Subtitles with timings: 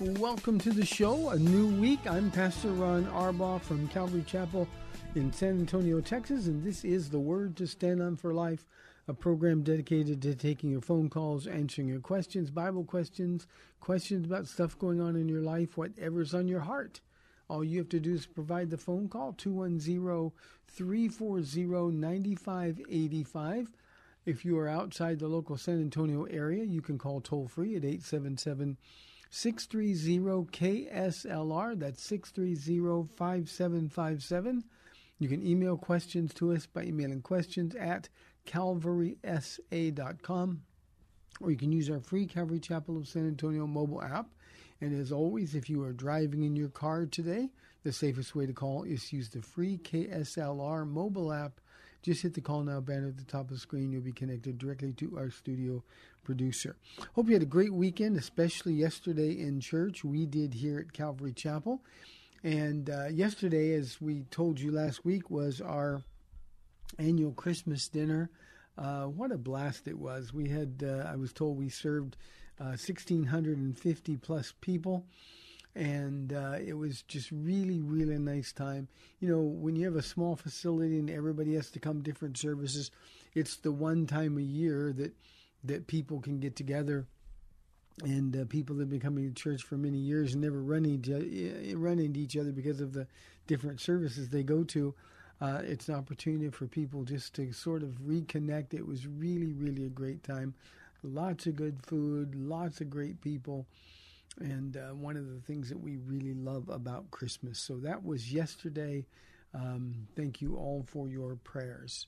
[0.00, 1.98] Welcome to the show, a new week.
[2.08, 4.68] I'm Pastor Ron Arbaugh from Calvary Chapel
[5.16, 8.64] in San Antonio, Texas, and this is The Word to Stand on for Life,
[9.08, 13.48] a program dedicated to taking your phone calls, answering your questions, Bible questions,
[13.80, 17.00] questions about stuff going on in your life, whatever's on your heart.
[17.48, 20.30] All you have to do is provide the phone call, 210
[20.68, 23.72] 340 9585.
[24.24, 27.84] If you are outside the local San Antonio area, you can call toll free at
[27.84, 31.78] 877 877- 630KSLR.
[31.78, 34.64] That's 630 5757.
[35.18, 38.08] You can email questions to us by emailing questions at
[38.46, 40.62] calvarysa.com.
[41.40, 44.28] Or you can use our free Calvary Chapel of San Antonio mobile app.
[44.80, 47.50] And as always, if you are driving in your car today,
[47.82, 51.60] the safest way to call is to use the free KSLR mobile app
[52.02, 53.90] just hit the call now banner at the top of the screen.
[53.92, 55.82] You'll be connected directly to our studio
[56.24, 56.76] producer.
[57.14, 60.04] Hope you had a great weekend, especially yesterday in church.
[60.04, 61.82] We did here at Calvary Chapel.
[62.44, 66.02] And uh, yesterday, as we told you last week, was our
[66.98, 68.30] annual Christmas dinner.
[68.76, 70.32] Uh, what a blast it was!
[70.32, 72.16] We had, uh, I was told, we served
[72.60, 75.04] uh, 1,650 plus people,
[75.78, 78.88] and uh, it was just really, really nice time.
[79.20, 82.90] You know, when you have a small facility and everybody has to come different services,
[83.32, 85.12] it's the one time a year that
[85.62, 87.06] that people can get together.
[88.02, 91.74] And uh, people that have been coming to church for many years never run into,
[91.76, 93.08] run into each other because of the
[93.48, 94.94] different services they go to.
[95.40, 98.72] Uh, it's an opportunity for people just to sort of reconnect.
[98.72, 100.54] It was really, really a great time.
[101.02, 103.66] Lots of good food, lots of great people,
[104.40, 107.58] and uh, one of the things that we really love about Christmas.
[107.58, 109.06] So that was yesterday.
[109.54, 112.06] Um, thank you all for your prayers.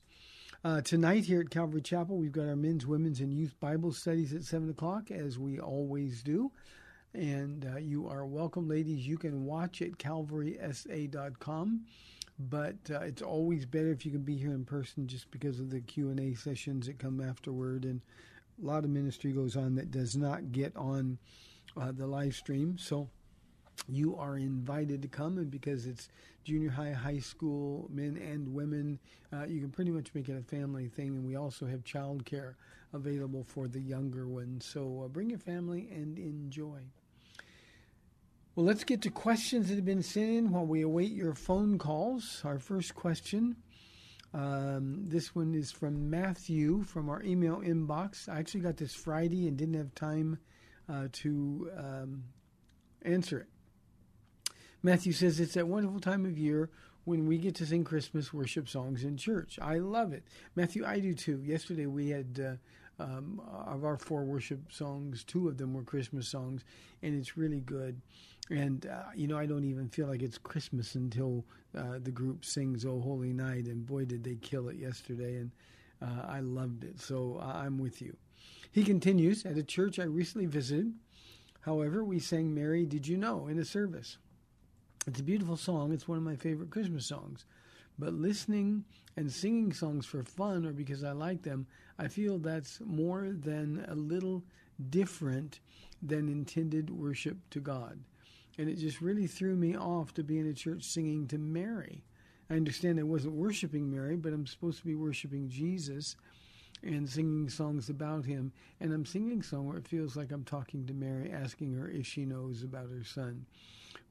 [0.63, 4.33] Uh, tonight here at Calvary Chapel, we've got our men's, women's, and youth Bible studies
[4.33, 6.51] at 7 o'clock, as we always do.
[7.13, 9.07] And uh, you are welcome, ladies.
[9.07, 11.81] You can watch at calvarysa.com
[12.49, 15.69] but uh, it's always better if you can be here in person just because of
[15.69, 18.01] the q&a sessions that come afterward and
[18.61, 21.17] a lot of ministry goes on that does not get on
[21.77, 23.07] uh, the live stream so
[23.87, 26.09] you are invited to come and because it's
[26.43, 28.99] junior high high school men and women
[29.33, 32.55] uh, you can pretty much make it a family thing and we also have childcare
[32.93, 36.79] available for the younger ones so uh, bring your family and enjoy
[38.53, 41.77] well, let's get to questions that have been sent in while we await your phone
[41.77, 42.41] calls.
[42.43, 43.55] Our first question.
[44.33, 48.27] Um, this one is from Matthew from our email inbox.
[48.27, 50.37] I actually got this Friday and didn't have time
[50.91, 52.23] uh, to um,
[53.03, 54.53] answer it.
[54.83, 56.69] Matthew says it's that wonderful time of year
[57.03, 59.57] when we get to sing Christmas worship songs in church.
[59.61, 60.23] I love it.
[60.55, 61.41] Matthew, I do too.
[61.43, 62.59] Yesterday we had
[62.99, 66.63] uh, um, of our four worship songs, two of them were Christmas songs,
[67.01, 68.01] and it's really good.
[68.49, 71.45] And uh, you know, I don't even feel like it's Christmas until
[71.77, 75.37] uh, the group sings "Oh Holy Night," and boy, did they kill it yesterday!
[75.37, 75.51] And
[76.01, 76.99] uh, I loved it.
[76.99, 78.15] So I'm with you.
[78.71, 80.93] He continues at a church I recently visited.
[81.61, 84.17] However, we sang "Mary, Did You Know" in a service.
[85.05, 85.91] It's a beautiful song.
[85.91, 87.45] It's one of my favorite Christmas songs.
[87.99, 88.85] But listening
[89.17, 91.67] and singing songs for fun or because I like them,
[91.99, 94.43] I feel that's more than a little
[94.89, 95.59] different
[96.01, 97.99] than intended worship to God.
[98.57, 102.03] and it just really threw me off to be in a church singing to Mary.
[102.49, 106.15] I understand I wasn't worshiping Mary, but I'm supposed to be worshiping Jesus
[106.83, 108.51] and singing songs about him.
[108.79, 111.89] And I'm singing a song where it feels like I'm talking to Mary, asking her
[111.89, 113.45] if she knows about her son.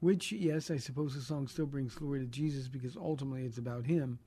[0.01, 3.87] Which, yes, I suppose the song still brings glory to Jesus because ultimately it's about
[3.87, 4.19] him.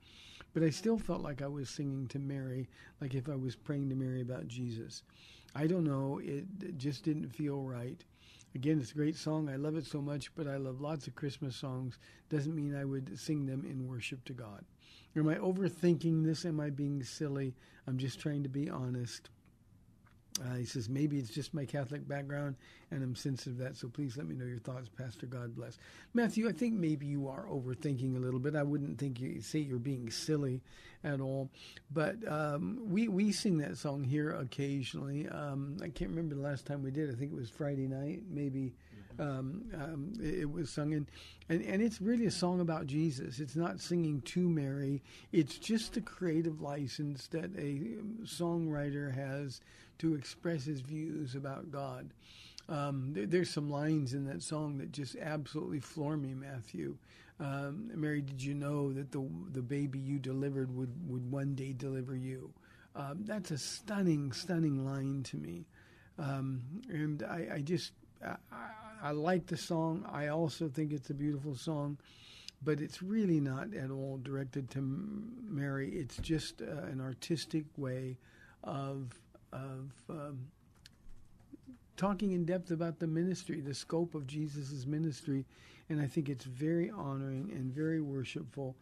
[0.52, 2.68] But I still felt like I was singing to Mary,
[3.00, 5.02] like if I was praying to Mary about Jesus.
[5.54, 8.04] I don't know, it, it just didn't feel right.
[8.54, 9.48] Again, it's a great song.
[9.48, 11.98] I love it so much, but I love lots of Christmas songs.
[12.28, 14.64] Doesn't mean I would sing them in worship to God.
[15.16, 16.44] Am I overthinking this?
[16.44, 17.54] Am I being silly?
[17.86, 19.30] I'm just trying to be honest.
[20.42, 22.56] Uh, he says, maybe it's just my Catholic background
[22.90, 25.26] and I'm sensitive to that, so please let me know your thoughts, Pastor.
[25.26, 25.78] God bless.
[26.12, 28.56] Matthew, I think maybe you are overthinking a little bit.
[28.56, 30.60] I wouldn't think you say you're being silly
[31.04, 31.50] at all.
[31.92, 35.28] But um, we, we sing that song here occasionally.
[35.28, 37.10] Um, I can't remember the last time we did.
[37.10, 38.74] I think it was Friday night, maybe.
[39.18, 41.06] Um, um, it, it was sung in,
[41.48, 43.40] and, and it's really a song about Jesus.
[43.40, 45.02] It's not singing to Mary.
[45.32, 49.60] It's just the creative license that a songwriter has
[49.98, 52.10] to express his views about God.
[52.68, 56.96] Um, there, there's some lines in that song that just absolutely floor me, Matthew.
[57.40, 61.72] Um, Mary, did you know that the the baby you delivered would, would one day
[61.72, 62.52] deliver you?
[62.96, 65.66] Um, that's a stunning, stunning line to me.
[66.18, 67.92] Um, and I, I just,
[69.04, 70.08] I like the song.
[70.10, 71.98] I also think it's a beautiful song,
[72.62, 75.90] but it's really not at all directed to Mary.
[75.90, 78.16] It's just uh, an artistic way
[78.62, 79.12] of
[79.52, 80.40] of um,
[81.98, 85.44] talking in depth about the ministry, the scope of Jesus' ministry,
[85.90, 88.74] and I think it's very honoring and very worshipful.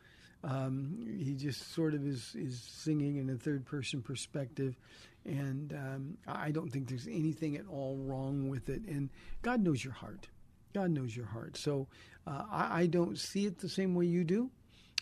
[0.45, 4.77] Um, he just sort of is is singing in a third person perspective,
[5.25, 8.83] and um, I don't think there's anything at all wrong with it.
[8.87, 9.11] And
[9.43, 10.29] God knows your heart.
[10.73, 11.57] God knows your heart.
[11.57, 11.87] So
[12.27, 14.51] uh, I, I don't see it the same way you do,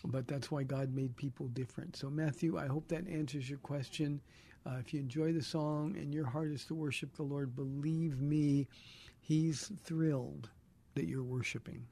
[0.05, 1.95] but that's why God made people different.
[1.95, 4.21] So Matthew, I hope that answers your question.
[4.65, 8.21] Uh, if you enjoy the song and your heart is to worship the Lord, believe
[8.21, 8.67] me,
[9.21, 10.49] He's thrilled
[10.95, 11.85] that you're worshiping.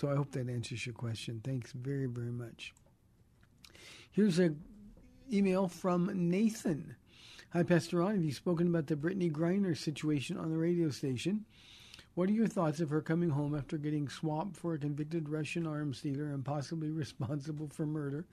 [0.00, 1.42] So I hope that answers your question.
[1.44, 2.72] Thanks very, very much.
[4.10, 4.58] Here's an
[5.30, 6.96] email from Nathan.
[7.52, 8.14] Hi, Pastor Ron.
[8.14, 11.44] Have you spoken about the Brittney Griner situation on the radio station?
[12.14, 15.66] What are your thoughts of her coming home after getting swapped for a convicted Russian
[15.66, 18.24] arms dealer and possibly responsible for murder?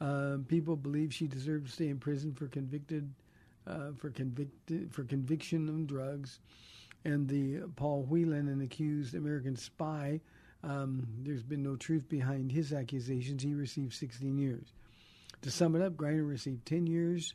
[0.00, 3.12] Uh, people believe she deserves to stay in prison for convicted
[3.66, 6.38] uh, for convicted for conviction of drugs,
[7.04, 10.20] and the Paul Whelan, an accused American spy.
[10.66, 13.42] Um, there's been no truth behind his accusations.
[13.42, 14.72] He received 16 years.
[15.42, 17.34] To sum it up, Griner received 10 years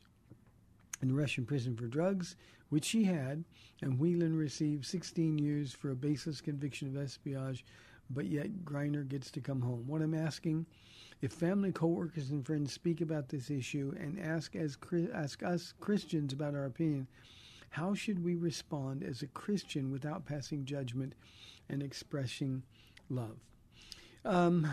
[1.02, 2.36] in Russian prison for drugs,
[2.70, 3.46] which she had,
[3.82, 7.64] and Whelan received 16 years for a baseless conviction of espionage,
[8.10, 9.88] but yet Griner gets to come home.
[9.88, 10.66] What I'm asking
[11.22, 14.78] if family, coworkers, and friends speak about this issue and ask as
[15.14, 17.08] ask us Christians about our opinion,
[17.70, 21.14] how should we respond as a Christian without passing judgment
[21.70, 22.64] and expressing
[23.12, 23.38] love?
[24.26, 24.68] Um,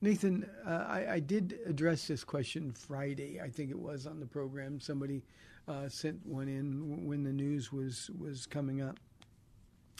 [0.00, 3.40] Nathan, uh, I, I, did address this question Friday.
[3.40, 4.78] I think it was on the program.
[4.78, 5.22] Somebody
[5.66, 8.96] uh, sent one in when the news was was coming up,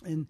[0.04, 0.26] and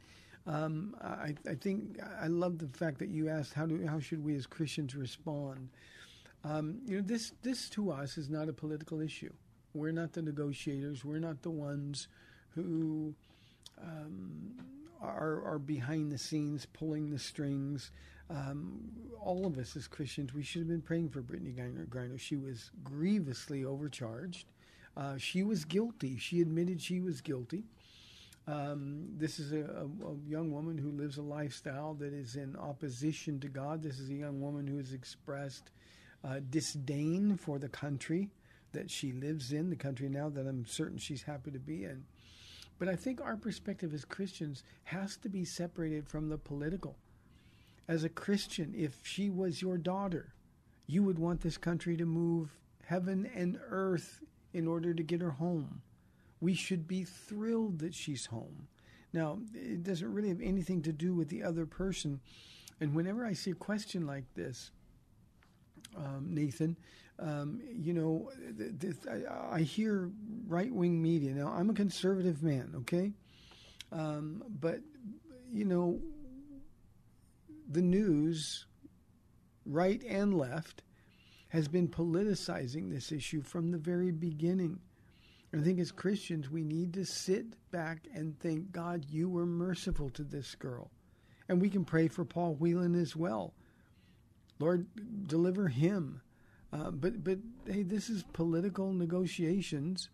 [0.46, 4.24] um, I, I, think I love the fact that you asked how do how should
[4.24, 5.68] we as Christians respond.
[6.44, 9.32] Um, you know, this this to us is not a political issue.
[9.74, 11.04] We're not the negotiators.
[11.04, 12.08] We're not the ones
[12.54, 13.14] who
[13.82, 14.54] um,
[15.00, 17.90] are are behind the scenes pulling the strings.
[18.30, 18.80] Um,
[19.20, 21.54] all of us as Christians, we should have been praying for Brittney
[21.88, 22.20] Griner.
[22.20, 24.46] She was grievously overcharged.
[24.96, 26.18] Uh, she was guilty.
[26.18, 27.64] She admitted she was guilty.
[28.48, 32.56] Um, this is a, a, a, young woman who lives a lifestyle that is in
[32.56, 33.82] opposition to God.
[33.82, 35.70] This is a young woman who has expressed
[36.24, 38.30] uh, disdain for the country
[38.72, 42.04] that she lives in, the country now that I'm certain she's happy to be in.
[42.78, 46.96] But I think our perspective as Christians has to be separated from the political.
[47.88, 50.34] As a Christian, if she was your daughter,
[50.86, 52.50] you would want this country to move
[52.84, 55.82] heaven and earth in order to get her home
[56.40, 58.68] we should be thrilled that she's home.
[59.12, 62.20] Now, it doesn't really have anything to do with the other person.
[62.80, 64.70] And whenever I see a question like this,
[65.96, 66.76] um, Nathan,
[67.18, 70.10] um, you know, th- th- I, I, hear
[70.46, 71.32] right wing media.
[71.32, 73.12] Now, I'm a conservative man, okay?
[73.90, 74.80] Um, but,
[75.52, 75.98] you know,
[77.68, 78.66] the news,
[79.66, 80.82] right and left,
[81.48, 84.78] has been politicizing this issue from the very beginning.
[85.54, 90.10] I think as Christians, we need to sit back and think, God, you were merciful
[90.10, 90.90] to this girl.
[91.48, 93.54] And we can pray for Paul Whelan as well.
[94.58, 94.86] Lord,
[95.26, 96.20] deliver him.
[96.72, 100.10] Uh, but, but hey, this is political negotiations.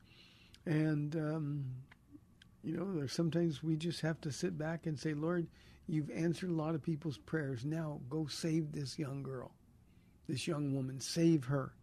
[0.66, 1.64] And, um,
[2.62, 5.46] you know, sometimes we just have to sit back and say, Lord,
[5.86, 7.64] you've answered a lot of people's prayers.
[7.64, 9.52] Now go save this young girl,
[10.28, 11.00] this young woman.
[11.00, 11.74] Save her.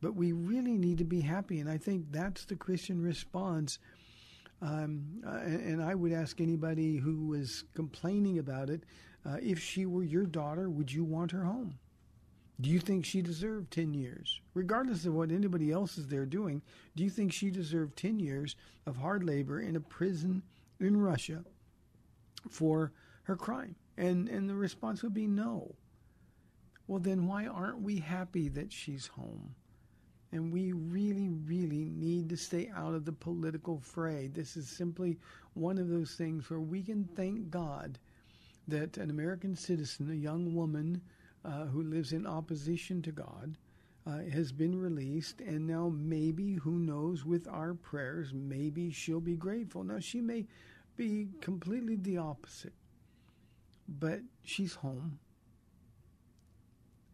[0.00, 1.60] But we really need to be happy.
[1.60, 3.78] And I think that's the Christian response.
[4.60, 8.84] Um, and, and, I would ask anybody who was complaining about it
[9.26, 11.78] uh, if she were your daughter, would you want her home?
[12.60, 14.40] Do you think she deserved 10 years?
[14.54, 16.62] Regardless of what anybody else is there doing,
[16.94, 18.56] do you think she deserved 10 years
[18.86, 20.42] of hard labor in a prison
[20.78, 21.44] in Russia
[22.50, 22.92] for
[23.24, 23.74] her crime?
[23.96, 25.74] And, and the response would be no.
[26.86, 29.54] Well, then why aren't we happy that she's home?
[30.30, 34.28] And we really, really need to stay out of the political fray.
[34.28, 35.18] This is simply
[35.54, 37.98] one of those things where we can thank God
[38.68, 41.02] that an American citizen, a young woman
[41.44, 43.56] uh, who lives in opposition to God,
[44.06, 45.40] uh, has been released.
[45.40, 49.84] And now, maybe, who knows, with our prayers, maybe she'll be grateful.
[49.84, 50.46] Now, she may
[50.96, 52.74] be completely the opposite,
[53.88, 55.18] but she's home.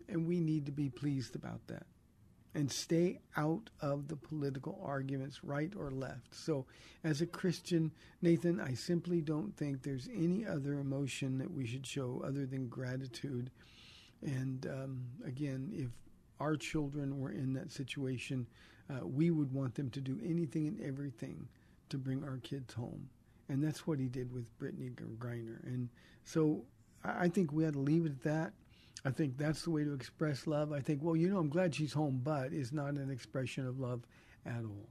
[0.08, 1.86] And we need to be pleased about that
[2.54, 6.34] and stay out of the political arguments, right or left.
[6.34, 6.66] So,
[7.04, 7.92] as a Christian,
[8.22, 12.68] Nathan, I simply don't think there's any other emotion that we should show other than
[12.68, 13.50] gratitude.
[14.22, 15.88] And um, again, if
[16.40, 18.46] our children were in that situation,
[18.90, 21.48] uh, we would want them to do anything and everything
[21.90, 23.08] to bring our kids home.
[23.48, 25.62] And that's what he did with Brittney Griner.
[25.64, 25.88] And
[26.24, 26.64] so
[27.04, 28.52] I think we had to leave it at that.
[29.04, 30.72] I think that's the way to express love.
[30.72, 33.78] I think, well, you know, I'm glad she's home, but is not an expression of
[33.78, 34.02] love
[34.44, 34.88] at all.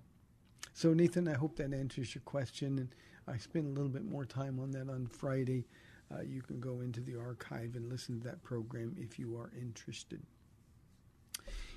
[0.74, 2.80] So, Nathan, I hope that answers your question.
[2.80, 2.90] And
[3.28, 5.66] I spent a little bit more time on that on Friday.
[6.14, 9.52] Uh, you can go into the archive and listen to that program if you are
[9.60, 10.22] interested.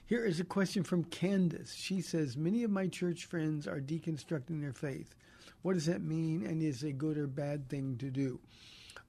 [0.06, 1.74] Here is a question from Candace.
[1.74, 5.14] She says, Many of my church friends are deconstructing their faith.
[5.62, 8.40] What does that mean, and is it a good or bad thing to do?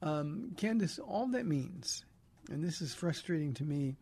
[0.01, 2.03] Um, Candace, all that means
[2.49, 3.95] and this is frustrating to me.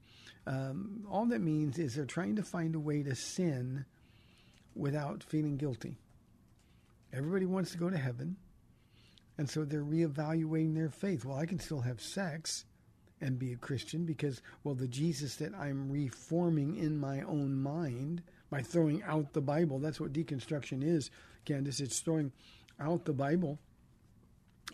[0.47, 3.85] Um, all that means is they're trying to find a way to sin
[4.75, 5.97] without feeling guilty.
[7.13, 8.37] Everybody wants to go to heaven,
[9.39, 11.23] and so they're reevaluating their faith.
[11.23, 12.65] Well, I can still have sex
[13.21, 18.21] and be a Christian because, well, the Jesus that I'm reforming in my own mind
[18.49, 21.09] by throwing out the Bible, that's what deconstruction is,
[21.45, 21.79] Candace.
[21.79, 22.33] It's throwing
[22.81, 23.59] out the Bible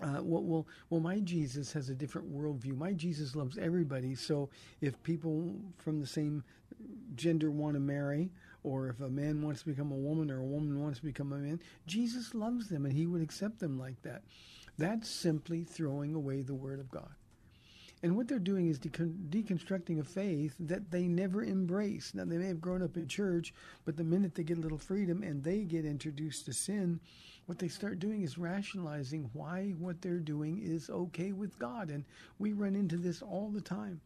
[0.01, 2.77] uh, well, well, well, my Jesus has a different worldview.
[2.77, 4.13] My Jesus loves everybody.
[4.15, 4.49] So
[4.81, 6.43] if people from the same
[7.15, 8.29] gender want to marry,
[8.65, 11.31] or if a man wants to become a woman or a woman wants to become
[11.31, 14.23] a man, Jesus loves them and he would accept them like that.
[14.77, 17.13] That's simply throwing away the Word of God.
[18.03, 22.13] And what they're doing is deconstructing a faith that they never embrace.
[22.13, 23.53] Now, they may have grown up in church,
[23.85, 26.99] but the minute they get a little freedom and they get introduced to sin,
[27.45, 31.89] what they start doing is rationalizing why what they're doing is okay with God.
[31.89, 32.03] And
[32.37, 34.01] we run into this all the time.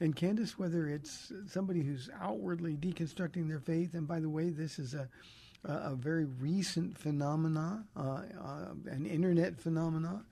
[0.00, 4.78] And Candace, whether it's somebody who's outwardly deconstructing their faith, and by the way, this
[4.78, 5.08] is a
[5.66, 10.24] a, very recent phenomena, uh, uh, an internet phenomena.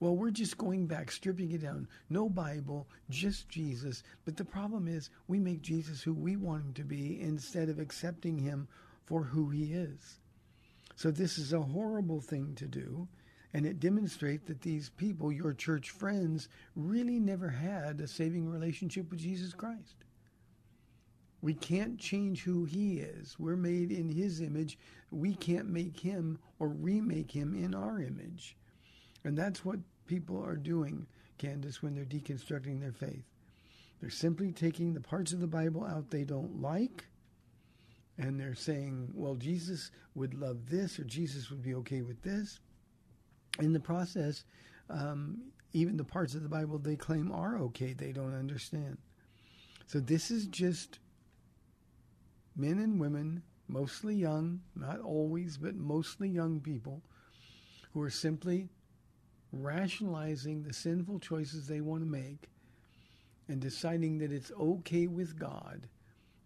[0.00, 1.88] Well, we're just going back, stripping it down.
[2.08, 4.02] No Bible, just Jesus.
[4.24, 7.80] But the problem is, we make Jesus who we want him to be instead of
[7.80, 8.68] accepting him
[9.06, 10.18] for who he is.
[10.94, 13.08] So this is a horrible thing to do.
[13.54, 19.10] And it demonstrates that these people, your church friends, really never had a saving relationship
[19.10, 19.96] with Jesus Christ.
[21.40, 23.38] We can't change who he is.
[23.38, 24.78] We're made in his image.
[25.10, 28.56] We can't make him or remake him in our image.
[29.24, 31.06] And that's what people are doing,
[31.38, 33.24] Candace, when they're deconstructing their faith.
[34.00, 37.06] They're simply taking the parts of the Bible out they don't like
[38.18, 42.58] and they're saying, well, Jesus would love this or Jesus would be okay with this.
[43.58, 44.44] In the process,
[44.88, 45.38] um,
[45.72, 48.98] even the parts of the Bible they claim are okay, they don't understand.
[49.86, 50.98] So this is just
[52.56, 57.02] men and women, mostly young, not always, but mostly young people,
[57.92, 58.68] who are simply
[59.52, 62.48] rationalizing the sinful choices they want to make
[63.48, 65.88] and deciding that it's okay with God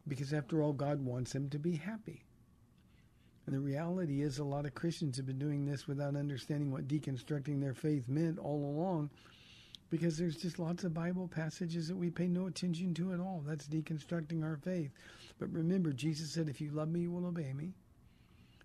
[0.09, 2.25] because after all, God wants them to be happy.
[3.47, 6.87] And the reality is, a lot of Christians have been doing this without understanding what
[6.87, 9.11] deconstructing their faith meant all along,
[9.91, 13.43] because there's just lots of Bible passages that we pay no attention to at all.
[13.45, 14.93] That's deconstructing our faith.
[15.39, 17.73] But remember, Jesus said, If you love me, you will obey me.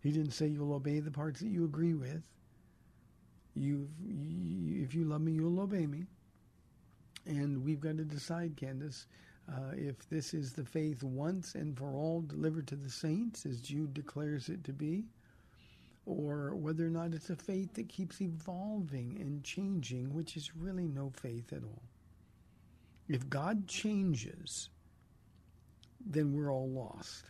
[0.03, 2.21] He didn't say you'll obey the parts that you agree with.
[3.55, 6.05] You've, you, if you love me, you'll obey me.
[7.25, 9.07] And we've got to decide, Candace,
[9.49, 13.61] uh, if this is the faith once and for all delivered to the saints, as
[13.61, 15.05] Jude declares it to be,
[16.05, 20.87] or whether or not it's a faith that keeps evolving and changing, which is really
[20.87, 21.81] no faith at all.
[23.07, 24.69] If God changes,
[26.05, 27.25] then we're all lost.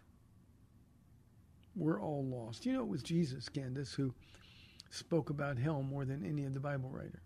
[1.76, 2.66] We're all lost.
[2.66, 4.14] You know, it was Jesus, Candace, who
[4.90, 7.22] spoke about hell more than any other Bible writer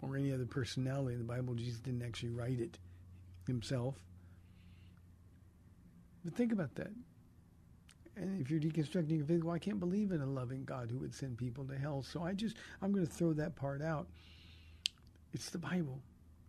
[0.00, 1.54] or any other personality in the Bible.
[1.54, 2.78] Jesus didn't actually write it
[3.46, 3.96] himself.
[6.24, 6.92] But think about that.
[8.16, 10.98] And if you're deconstructing your faith, well, I can't believe in a loving God who
[10.98, 12.02] would send people to hell.
[12.02, 14.06] So I just, I'm going to throw that part out.
[15.32, 16.00] It's the Bible.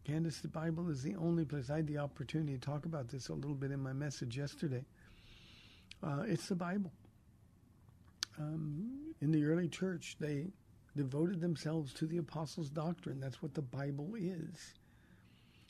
[0.04, 1.70] Candace, the Bible is the only place.
[1.70, 4.84] I had the opportunity to talk about this a little bit in my message yesterday.
[6.04, 6.92] Uh, it's the Bible.
[8.38, 10.48] Um, in the early church, they
[10.98, 13.22] devoted themselves to the apostles' doctrine.
[13.22, 14.74] That's what the Bible is.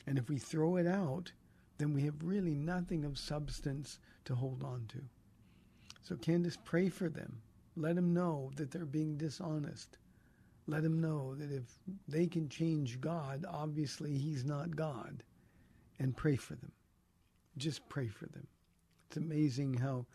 [0.06, 1.32] And if we throw it out,
[1.78, 5.02] then we have really nothing of substance to hold on to.
[6.04, 7.42] So, Candace, pray for them.
[7.76, 9.98] Let them know that they're being dishonest.
[10.68, 11.64] Let them know that if
[12.08, 15.24] they can change God, obviously He's not God.
[16.00, 16.72] And pray for them.
[17.58, 18.48] Just pray for them.
[19.08, 20.06] It's amazing how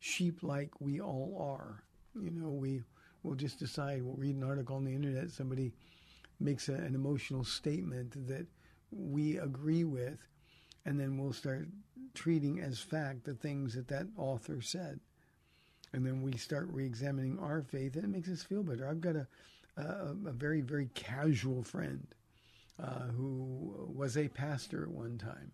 [0.00, 1.82] sheep like we all are.
[2.14, 2.82] You know, we
[3.22, 5.72] will just decide, we'll read an article on the internet, somebody
[6.40, 8.46] makes a, an emotional statement that
[8.90, 10.18] we agree with,
[10.84, 11.68] and then we'll start
[12.14, 15.00] treating as fact the things that that author said.
[15.92, 18.86] And then we start re examining our faith, and it makes us feel better.
[18.88, 19.26] I've got a,
[19.76, 22.06] a, a very, very casual friend
[22.82, 25.52] uh, who was a pastor at one time,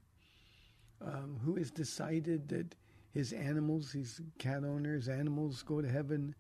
[1.01, 2.75] um, who has decided that
[3.13, 6.35] his animals, his cat owners, animals go to heaven.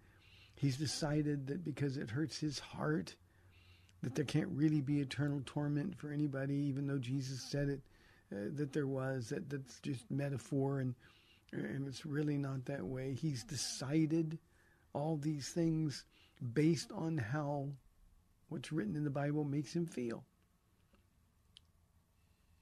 [0.56, 3.14] He's decided that because it hurts his heart,
[4.04, 7.80] that there can't really be eternal torment for anybody, even though Jesus said it,
[8.30, 9.30] uh, that there was.
[9.30, 10.94] That that's just metaphor, and
[11.52, 13.14] and it's really not that way.
[13.14, 14.38] He's decided
[14.92, 16.04] all these things
[16.52, 17.68] based on how
[18.50, 20.22] what's written in the Bible makes him feel.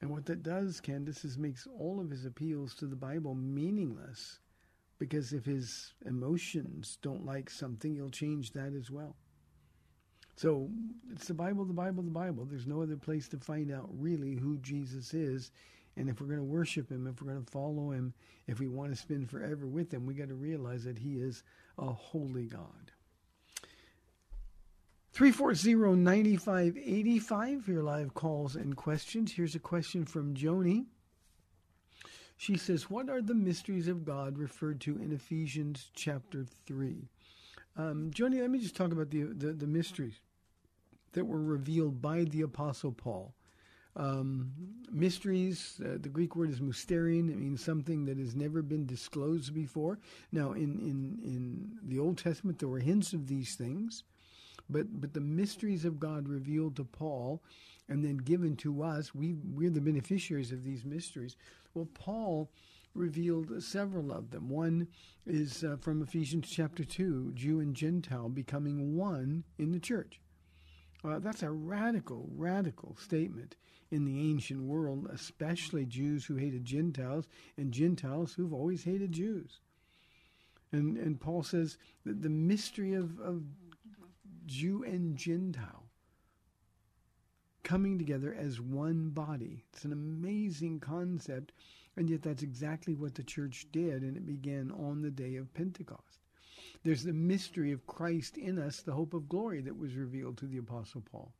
[0.00, 4.38] And what that does, Candace, is makes all of his appeals to the Bible meaningless.
[4.98, 9.16] Because if his emotions don't like something, he'll change that as well.
[10.36, 10.68] So
[11.12, 12.44] it's the Bible, the Bible, the Bible.
[12.44, 15.52] There's no other place to find out really who Jesus is.
[15.96, 18.14] And if we're going to worship him, if we're going to follow him,
[18.46, 21.42] if we want to spend forever with him, we got to realize that he is
[21.78, 22.92] a holy God.
[25.14, 29.32] 340-9585 for your live calls and questions.
[29.32, 30.86] Here's a question from Joni.
[32.38, 37.10] She says, What are the mysteries of God referred to in Ephesians chapter 3?
[37.76, 40.20] Um, Joni, let me just talk about the, the, the mysteries
[41.12, 43.34] that were revealed by the Apostle Paul.
[43.94, 44.52] Um,
[44.90, 47.30] mysteries, uh, the Greek word is mysterion.
[47.30, 49.98] It means something that has never been disclosed before.
[50.32, 54.04] Now, in, in, in the Old Testament, there were hints of these things.
[54.70, 57.42] But but the mysteries of God revealed to Paul
[57.88, 61.36] and then given to us, we we're the beneficiaries of these mysteries.
[61.74, 62.50] Well, Paul
[62.94, 64.48] revealed several of them.
[64.48, 64.88] One
[65.26, 70.20] is uh, from Ephesians chapter 2, Jew and Gentile becoming one in the church.
[71.04, 73.56] Uh, that's a radical, radical statement
[73.90, 77.26] in the ancient world, especially Jews who hated Gentiles
[77.56, 79.60] and Gentiles who've always hated Jews.
[80.70, 81.76] And, and Paul says
[82.06, 83.42] that the mystery of, of
[84.46, 85.84] Jew and Gentile
[87.62, 89.64] coming together as one body.
[89.72, 91.52] It's an amazing concept,
[91.96, 95.52] and yet that's exactly what the church did, and it began on the day of
[95.54, 96.20] Pentecost.
[96.84, 100.46] There's the mystery of Christ in us, the hope of glory that was revealed to
[100.46, 101.32] the Apostle Paul.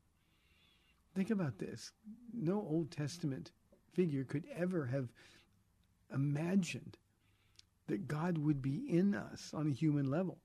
[1.15, 1.93] Think about this.
[2.33, 3.51] No Old Testament
[3.93, 5.09] figure could ever have
[6.13, 6.97] imagined
[7.89, 10.39] that God would be in us on a human level.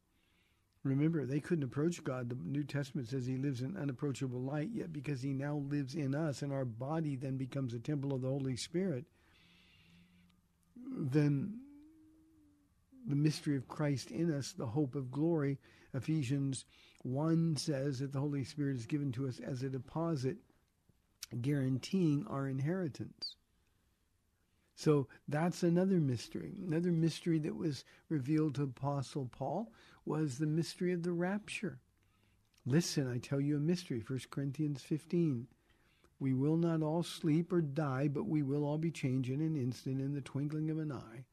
[0.83, 2.29] Remember, they couldn't approach God.
[2.29, 6.15] The New Testament says he lives in unapproachable light, yet because he now lives in
[6.15, 9.05] us and our body then becomes a temple of the Holy Spirit,
[10.97, 11.59] then
[13.07, 15.59] the mystery of Christ in us, the hope of glory,
[15.93, 16.65] Ephesians
[17.03, 20.37] 1 says that the Holy Spirit is given to us as a deposit,
[21.41, 23.35] guaranteeing our inheritance.
[24.75, 26.61] So that's another mystery.
[26.65, 29.71] Another mystery that was revealed to Apostle Paul
[30.05, 31.79] was the mystery of the rapture.
[32.65, 34.03] Listen, I tell you a mystery.
[34.05, 35.47] 1 Corinthians 15.
[36.19, 39.55] We will not all sleep or die, but we will all be changed in an
[39.55, 41.25] instant, in the twinkling of an eye.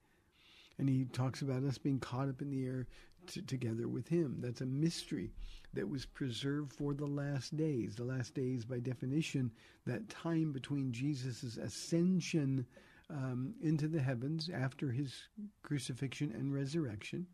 [0.78, 2.86] And he talks about us being caught up in the air
[3.26, 4.36] t- together with him.
[4.40, 5.30] That's a mystery
[5.72, 7.94] that was preserved for the last days.
[7.94, 9.50] The last days, by definition,
[9.86, 12.66] that time between Jesus' ascension
[13.10, 15.14] um, into the heavens after his
[15.62, 17.26] crucifixion and resurrection,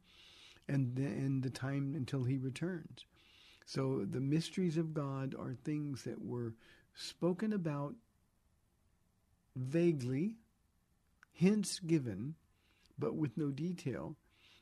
[0.68, 3.04] and the, and the time until he returns.
[3.66, 6.54] So the mysteries of God are things that were
[6.94, 7.94] spoken about
[9.56, 10.36] vaguely,
[11.32, 12.34] hints given,
[12.98, 14.16] but with no detail.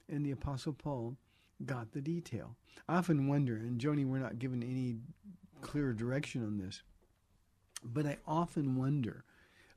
[0.09, 1.17] And the Apostle Paul
[1.65, 2.57] got the detail.
[2.89, 4.97] I often wonder, and Joni, we're not given any
[5.61, 6.83] clear direction on this,
[7.85, 9.25] but I often wonder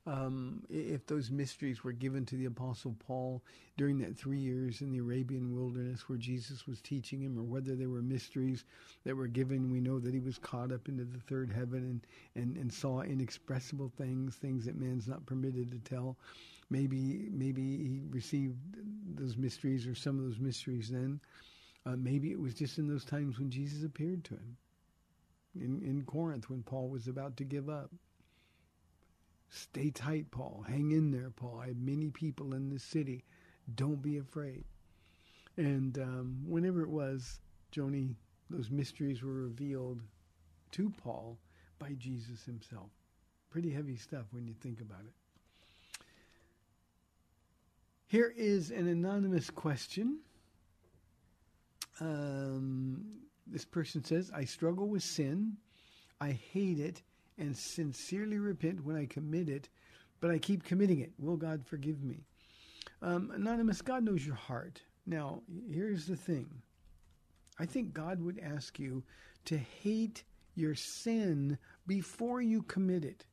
[0.04, 3.42] um, if those mysteries were given to the Apostle Paul
[3.76, 7.76] during that three years in the Arabian wilderness where Jesus was teaching him, or whether
[7.76, 8.64] they were mysteries
[9.04, 9.70] that were given.
[9.70, 12.02] We know that he was caught up into the third heaven
[12.34, 16.16] and, and, and saw inexpressible things, things that man's not permitted to tell.
[16.68, 18.56] Maybe maybe he received
[19.14, 21.20] those mysteries or some of those mysteries then.
[21.84, 24.56] Uh, maybe it was just in those times when Jesus appeared to him
[25.54, 27.90] in, in Corinth when Paul was about to give up.
[29.54, 30.64] Stay tight, Paul.
[30.66, 31.60] Hang in there, Paul.
[31.62, 33.22] I have many people in this city.
[33.74, 34.64] Don't be afraid.
[35.58, 37.38] And um, whenever it was,
[37.70, 38.14] Joni,
[38.48, 40.00] those mysteries were revealed
[40.70, 41.36] to Paul
[41.78, 42.88] by Jesus himself.
[43.50, 46.02] Pretty heavy stuff when you think about it.
[48.06, 50.20] Here is an anonymous question.
[52.00, 53.04] Um,
[53.46, 55.58] this person says, I struggle with sin.
[56.22, 57.02] I hate it
[57.38, 59.68] and sincerely repent when I commit it,
[60.20, 61.12] but I keep committing it.
[61.18, 62.24] Will God forgive me?
[63.00, 64.82] Um, Anonymous, God knows your heart.
[65.06, 66.48] Now, here's the thing
[67.58, 69.02] I think God would ask you
[69.46, 73.26] to hate your sin before you commit it.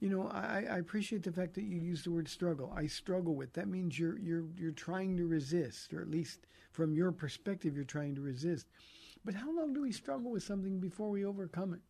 [0.00, 2.72] You know, I, I appreciate the fact that you use the word struggle.
[2.76, 6.40] I struggle with that means you're you're you're trying to resist, or at least
[6.72, 8.66] from your perspective, you're trying to resist.
[9.24, 11.80] But how long do we struggle with something before we overcome it?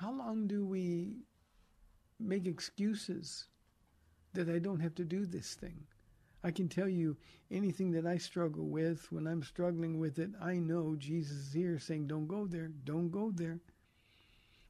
[0.00, 1.18] How long do we
[2.18, 3.48] make excuses
[4.32, 5.86] that I don't have to do this thing?
[6.42, 7.18] I can tell you
[7.50, 11.78] anything that I struggle with, when I'm struggling with it, I know Jesus is here
[11.78, 13.60] saying, Don't go there, don't go there.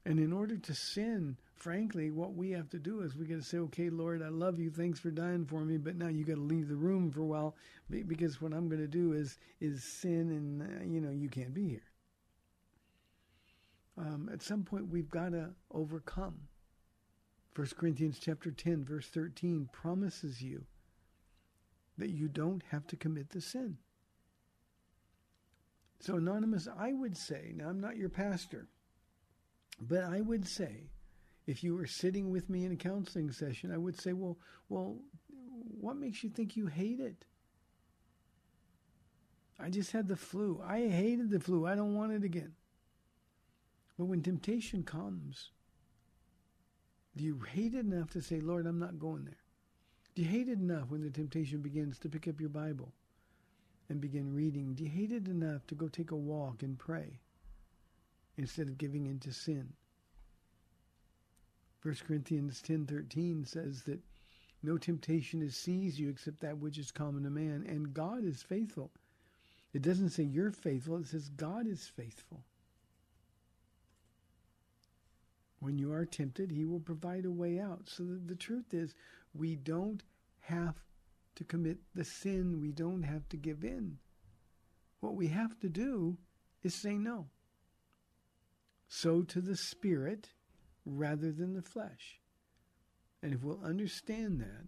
[0.04, 3.42] And in order to sin, frankly, what we have to do is we got to
[3.42, 4.70] say, okay, Lord, I love you.
[4.70, 5.76] Thanks for dying for me.
[5.76, 7.54] But now you got to leave the room for a while
[7.88, 11.54] because what I'm going to do is is sin, and uh, you know you can't
[11.54, 11.89] be here.
[13.98, 16.48] Um, at some point, we've got to overcome.
[17.54, 20.64] 1 Corinthians chapter 10, verse 13 promises you
[21.98, 23.76] that you don't have to commit the sin.
[25.98, 28.68] So, Anonymous, I would say, now I'm not your pastor,
[29.80, 30.88] but I would say,
[31.46, 34.96] if you were sitting with me in a counseling session, I would say, well, well,
[35.78, 37.26] what makes you think you hate it?
[39.58, 40.62] I just had the flu.
[40.66, 41.66] I hated the flu.
[41.66, 42.52] I don't want it again.
[44.00, 45.50] But when temptation comes,
[47.14, 49.42] do you hate it enough to say, Lord, I'm not going there?
[50.14, 52.94] Do you hate it enough when the temptation begins to pick up your Bible
[53.90, 54.72] and begin reading?
[54.72, 57.20] Do you hate it enough to go take a walk and pray
[58.38, 59.74] instead of giving in to sin?
[61.82, 64.00] 1 Corinthians 10:13 says that
[64.62, 68.42] no temptation has seized you except that which is common to man, and God is
[68.42, 68.92] faithful.
[69.74, 72.46] It doesn't say you're faithful, it says God is faithful.
[75.60, 77.82] When you are tempted, he will provide a way out.
[77.84, 78.94] So the, truth is,
[79.34, 80.02] we don't
[80.40, 80.74] have
[81.36, 82.60] to commit the sin.
[82.60, 83.98] We don't have to give in.
[85.00, 86.16] What we have to do
[86.62, 87.26] is say no.
[88.88, 90.30] So to the spirit
[90.86, 92.20] rather than the flesh.
[93.22, 94.66] And if we'll understand that,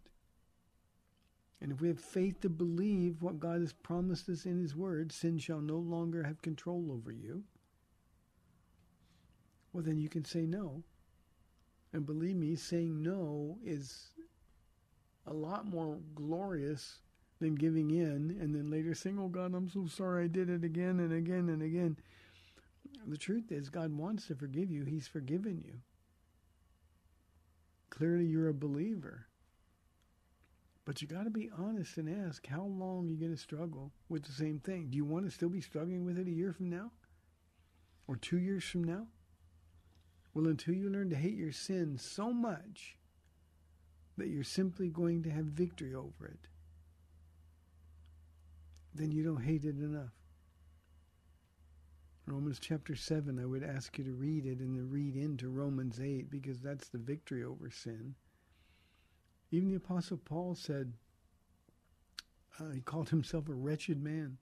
[1.61, 5.13] and if we have faith to believe what God has promised us in His Word,
[5.13, 7.45] sin shall no longer have control over you,
[9.73, 10.83] well, then you can say no.
[11.93, 14.13] And believe me, saying no is
[15.27, 16.99] a lot more glorious
[17.39, 20.65] than giving in and then later saying, Oh God, I'm so sorry I did it
[20.65, 21.97] again and again and again.
[23.07, 25.75] The truth is, God wants to forgive you, He's forgiven you.
[27.91, 29.27] Clearly, you're a believer.
[30.85, 33.93] But you got to be honest and ask, how long are you going to struggle
[34.09, 34.89] with the same thing?
[34.91, 36.91] Do you want to still be struggling with it a year from now?
[38.09, 39.07] Or two years from now?
[40.35, 42.97] Well, until you learn to hate your sin so much
[44.17, 46.49] that you're simply going to have victory over it,
[48.95, 50.13] then you don't hate it enough.
[52.27, 55.99] Romans chapter 7, I would ask you to read it and then read into Romans
[56.01, 58.15] 8 because that's the victory over sin.
[59.51, 60.93] Even the Apostle Paul said,
[62.59, 64.39] Uh, he called himself a wretched man.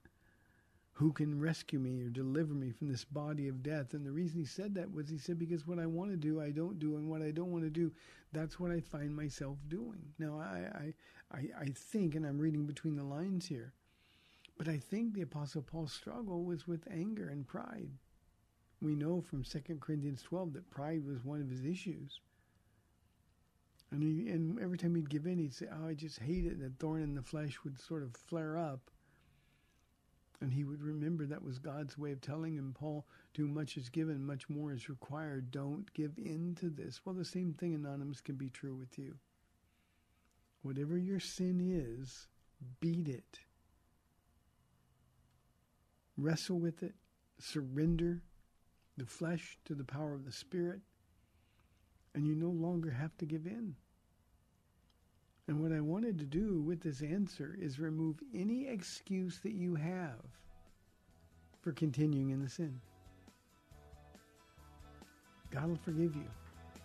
[1.00, 3.94] Who can rescue me or deliver me from this body of death?
[3.94, 6.42] And the reason he said that was he said, Because what I want to do,
[6.42, 7.90] I don't do, and what I don't want to do,
[8.34, 10.02] that's what I find myself doing.
[10.18, 10.92] Now, I,
[11.32, 13.72] I, I, I think, and I'm reading between the lines here,
[14.58, 17.88] but I think the Apostle Paul's struggle was with anger and pride.
[18.82, 22.20] We know from 2 Corinthians 12 that pride was one of his issues.
[23.90, 26.60] And, he, and every time he'd give in, he'd say, Oh, I just hate it.
[26.60, 28.90] That thorn in the flesh would sort of flare up.
[30.40, 33.90] And he would remember that was God's way of telling him, Paul, too much is
[33.90, 35.50] given, much more is required.
[35.50, 37.00] Don't give in to this.
[37.04, 39.16] Well, the same thing, Anonymous, can be true with you.
[40.62, 42.26] Whatever your sin is,
[42.80, 43.40] beat it.
[46.16, 46.94] Wrestle with it.
[47.38, 48.22] Surrender
[48.96, 50.80] the flesh to the power of the Spirit.
[52.14, 53.76] And you no longer have to give in.
[55.50, 59.74] And what I wanted to do with this answer is remove any excuse that you
[59.74, 60.20] have
[61.60, 62.80] for continuing in the sin.
[65.50, 66.28] God will forgive you,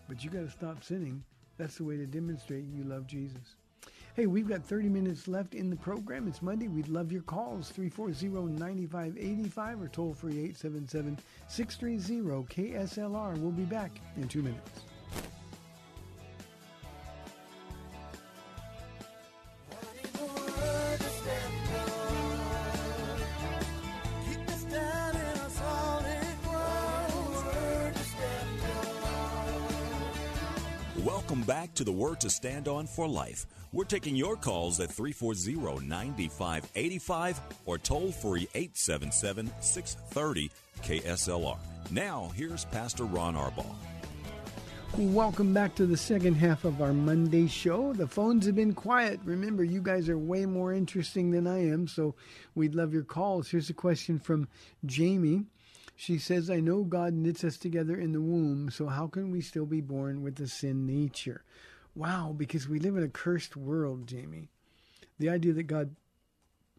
[0.07, 1.23] but you got to stop sinning.
[1.59, 3.55] That's the way to demonstrate you love Jesus.
[4.15, 6.27] Hey, we've got 30 minutes left in the program.
[6.27, 6.67] It's Monday.
[6.67, 10.55] We'd love your calls 340-9585 or toll free
[11.51, 13.37] 877-630-KSLR.
[13.37, 14.71] We'll be back in 2 minutes.
[31.85, 33.45] The Word to Stand On for Life.
[33.71, 40.49] We're taking your calls at 340 9585 or toll free 877 630
[40.81, 41.57] KSLR.
[41.91, 43.75] Now, here's Pastor Ron Arbaugh.
[44.97, 47.91] Welcome back to the second half of our Monday show.
[47.93, 49.19] The phones have been quiet.
[49.25, 52.15] Remember, you guys are way more interesting than I am, so
[52.55, 53.49] we'd love your calls.
[53.49, 54.47] Here's a question from
[54.85, 55.43] Jamie.
[55.97, 59.41] She says, I know God knits us together in the womb, so how can we
[59.41, 61.43] still be born with a sin nature?
[61.95, 64.49] Wow, because we live in a cursed world, Jamie.
[65.17, 65.95] The idea that God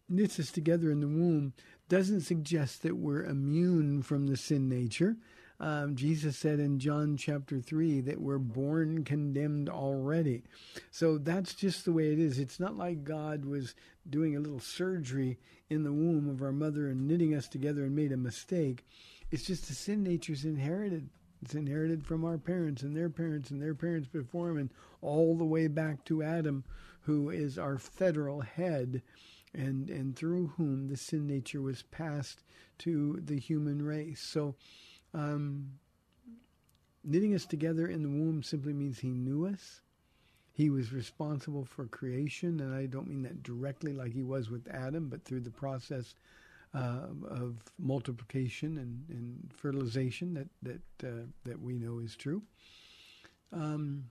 [0.07, 1.53] knits us together in the womb
[1.89, 5.17] doesn't suggest that we're immune from the sin nature.
[5.59, 10.43] Um, Jesus said in John chapter 3 that we're born condemned already.
[10.91, 12.37] So that's just the way it is.
[12.37, 13.73] It's not like God was
[14.07, 17.95] doing a little surgery in the womb of our mother and knitting us together and
[17.95, 18.85] made a mistake.
[19.31, 21.09] It's just the sin nature's inherited.
[21.41, 24.69] It's inherited from our parents and their parents and their parents before them, and
[25.01, 26.63] all the way back to Adam,
[27.01, 29.01] who is our federal head,
[29.53, 32.43] and and through whom the sin nature was passed
[32.79, 34.21] to the human race.
[34.21, 34.55] So,
[35.13, 35.79] um,
[37.03, 39.81] knitting us together in the womb simply means He knew us.
[40.51, 44.67] He was responsible for creation, and I don't mean that directly like He was with
[44.67, 46.13] Adam, but through the process
[46.73, 52.41] uh, of multiplication and, and, fertilization that that uh, that we know is true.
[53.53, 54.05] Um,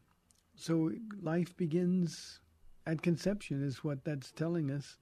[0.56, 0.90] so
[1.22, 2.40] life begins
[2.86, 4.96] at conception, is what that's telling us.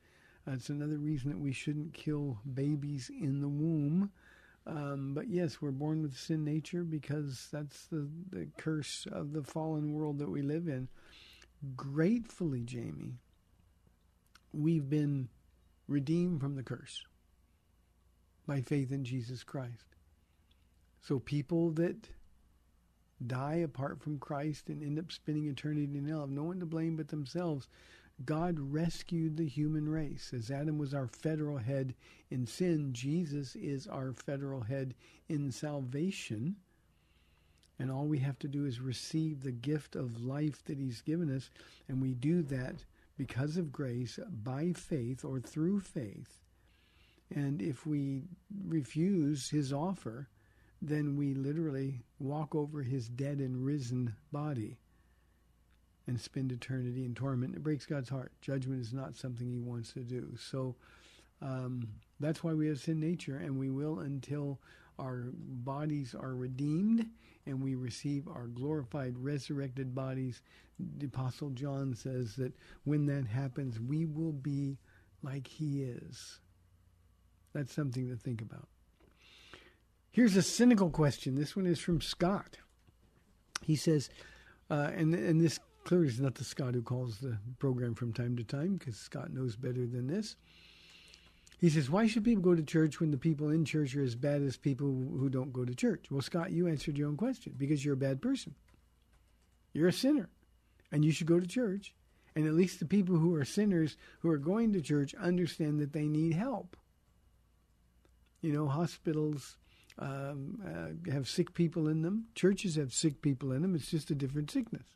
[0.47, 4.11] That's another reason that we shouldn't kill babies in the womb.
[4.67, 9.43] Um, but yes, we're born with sin nature because that's the, the curse of the
[9.43, 10.88] fallen world that we live in.
[11.77, 13.19] Gratefully, Jamie,
[14.53, 15.29] we've been
[15.87, 17.05] redeemed from the curse
[18.47, 19.97] by faith in Jesus Christ.
[21.01, 22.09] So people that
[23.27, 26.67] die apart from Christ and end up spending eternity in hell have no one to
[26.67, 27.69] blame but themselves.
[28.25, 30.33] God rescued the human race.
[30.33, 31.95] As Adam was our federal head
[32.31, 34.95] in sin, Jesus is our federal head
[35.29, 36.57] in salvation.
[37.79, 41.35] And all we have to do is receive the gift of life that he's given
[41.35, 41.51] us.
[41.89, 42.85] And we do that
[43.17, 46.41] because of grace, by faith or through faith.
[47.35, 48.23] And if we
[48.65, 50.29] refuse his offer,
[50.83, 54.79] then we literally walk over his dead and risen body
[56.07, 57.55] and spend eternity in torment.
[57.55, 58.33] It breaks God's heart.
[58.41, 60.35] Judgment is not something he wants to do.
[60.39, 60.77] So
[61.41, 61.89] um,
[62.21, 64.61] that's why we have sin nature, and we will until
[64.99, 67.07] our bodies are redeemed
[67.47, 70.41] and we receive our glorified, resurrected bodies.
[70.99, 72.53] The Apostle John says that
[72.85, 74.79] when that happens, we will be
[75.23, 76.39] like he is.
[77.53, 78.69] That's something to think about.
[80.14, 81.35] Here's a cynical question.
[81.35, 82.59] This one is from Scott.
[83.62, 84.11] He says,
[84.70, 88.37] uh, and and this clearly is not the Scott who calls the program from time
[88.37, 90.37] to time, because Scott knows better than this.
[91.59, 94.14] He says, Why should people go to church when the people in church are as
[94.14, 96.07] bad as people who don't go to church?
[96.12, 98.55] Well, Scott, you answered your own question because you're a bad person.
[99.72, 100.29] You're a sinner.
[100.92, 101.92] And you should go to church
[102.37, 105.92] And at least the people who are sinners who are going to church understand that
[105.92, 106.77] they need help.
[108.42, 109.57] You know, hospitals
[109.99, 113.75] um, uh, have sick people in them, churches have sick people in them.
[113.75, 114.87] It's just a different sickness.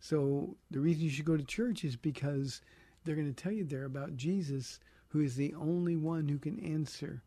[0.00, 2.60] So the reason you should go to church is because
[3.04, 6.60] they're going to tell you there about Jesus, who is the only one who can
[6.60, 7.22] answer,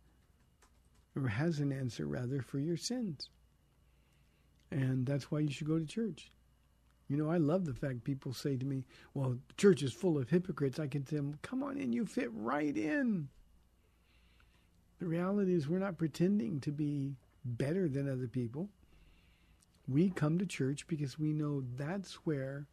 [1.15, 3.29] or has an answer rather, for your sins.
[4.69, 6.31] And that's why you should go to church.
[7.09, 10.17] You know, I love the fact people say to me, well, the church is full
[10.17, 10.79] of hypocrites.
[10.79, 13.27] I can tell them, come on in, you fit right in.
[15.01, 18.69] The reality is, we're not pretending to be better than other people.
[19.87, 22.67] We come to church because we know that's where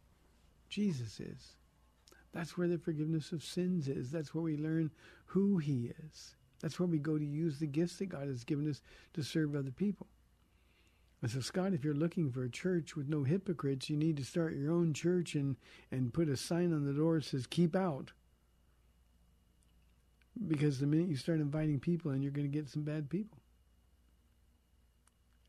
[0.69, 1.55] Jesus is.
[2.31, 4.11] That's where the forgiveness of sins is.
[4.11, 4.91] That's where we learn
[5.25, 6.35] who He is.
[6.61, 8.83] That's where we go to use the gifts that God has given us
[9.15, 10.05] to serve other people.
[11.23, 14.23] And so, Scott, if you're looking for a church with no hypocrites, you need to
[14.23, 15.55] start your own church and,
[15.89, 18.11] and put a sign on the door that says, keep out.
[20.47, 23.39] Because the minute you start inviting people in, you're going to get some bad people.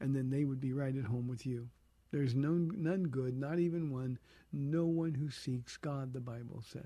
[0.01, 1.69] And then they would be right at home with you.
[2.11, 4.19] There's no, none good, not even one,
[4.53, 6.83] no one who seeks God, the Bible says.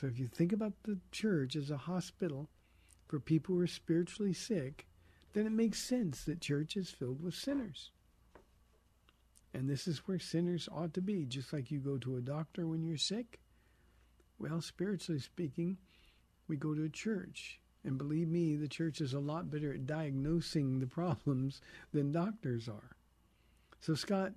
[0.00, 2.48] So if you think about the church as a hospital
[3.08, 4.86] for people who are spiritually sick,
[5.32, 7.90] then it makes sense that church is filled with sinners.
[9.52, 11.24] And this is where sinners ought to be.
[11.24, 13.40] Just like you go to a doctor when you're sick,
[14.38, 15.78] well, spiritually speaking,
[16.48, 17.60] we go to a church.
[17.84, 21.60] And believe me, the church is a lot better at diagnosing the problems
[21.92, 22.96] than doctors are.
[23.80, 24.32] So, Scott,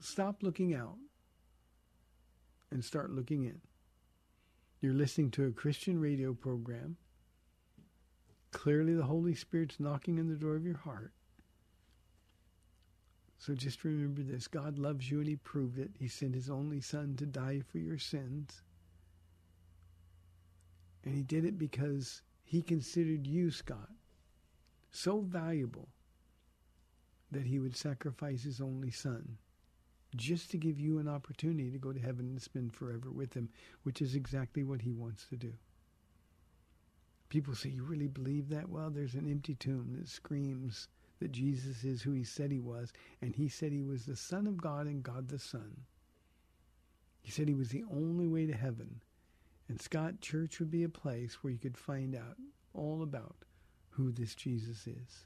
[0.00, 0.96] stop looking out
[2.70, 3.60] and start looking in.
[4.80, 6.96] You're listening to a Christian radio program
[8.52, 11.12] Clearly, the Holy Spirit's knocking on the door of your heart.
[13.38, 15.90] So just remember this God loves you and He proved it.
[15.98, 18.62] He sent His only Son to die for your sins.
[21.04, 23.90] And He did it because He considered you, Scott,
[24.90, 25.88] so valuable
[27.30, 29.38] that He would sacrifice His only Son
[30.14, 33.48] just to give you an opportunity to go to heaven and spend forever with Him,
[33.82, 35.52] which is exactly what He wants to do.
[37.28, 38.68] People say, You really believe that?
[38.68, 40.88] Well, there's an empty tomb that screams
[41.22, 44.46] that Jesus is who he said he was, and he said he was the Son
[44.46, 45.82] of God and God the Son.
[47.22, 49.00] He said he was the only way to heaven.
[49.72, 52.36] And Scott Church would be a place where you could find out
[52.74, 53.36] all about
[53.88, 55.24] who this Jesus is.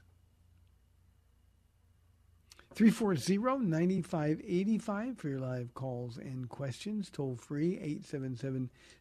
[2.73, 7.09] 340-9585 for your live calls and questions.
[7.09, 7.99] Toll free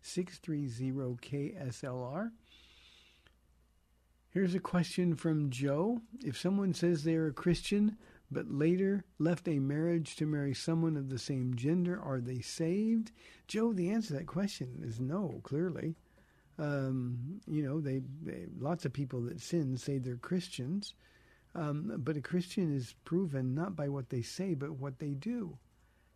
[0.05, 2.33] 877-630-KSLR.
[4.31, 6.01] Here's a question from Joe.
[6.25, 7.99] If someone says they are a Christian
[8.31, 13.13] but later left a marriage to marry someone of the same gender, are they saved?
[13.47, 15.97] Joe, the answer to that question is no, clearly.
[16.59, 20.95] Um, you know, they, they, lots of people that sin say they're Christians,
[21.55, 25.59] um, but a Christian is proven not by what they say, but what they do,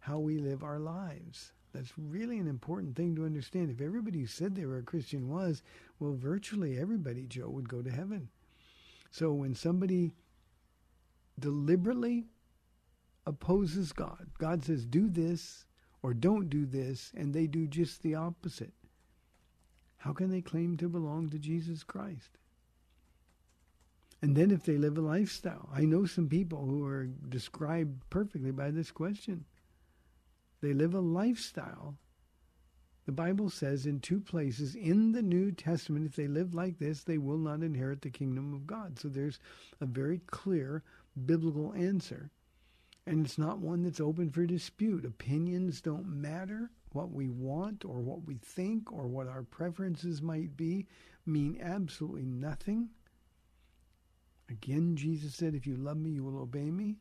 [0.01, 1.53] how we live our lives.
[1.73, 3.71] That's really an important thing to understand.
[3.71, 5.63] If everybody who said they were a Christian was,
[6.01, 8.29] well, virtually everybody, Joe, would go to heaven.
[9.11, 10.15] So when somebody
[11.41, 12.27] deliberately
[13.27, 15.65] opposes God, God says, do this
[16.03, 18.73] or don't do this, and they do just the opposite,
[19.99, 22.39] how can they claim to belong to Jesus Christ?
[24.23, 28.51] And then if they live a lifestyle, I know some people who are described perfectly
[28.51, 29.45] by this question.
[30.63, 31.97] They live a lifestyle.
[33.07, 37.03] The Bible says in two places in the New Testament, if they live like this,
[37.03, 38.99] they will not inherit the kingdom of God.
[38.99, 39.39] So there's
[39.81, 40.83] a very clear
[41.27, 42.31] biblical answer.
[43.07, 45.05] And it's not one that's open for dispute.
[45.05, 46.71] Opinions don't matter.
[46.93, 50.87] What we want or what we think or what our preferences might be
[51.25, 52.91] mean absolutely nothing.
[54.49, 56.97] Again, Jesus said, If you love me, you will obey me.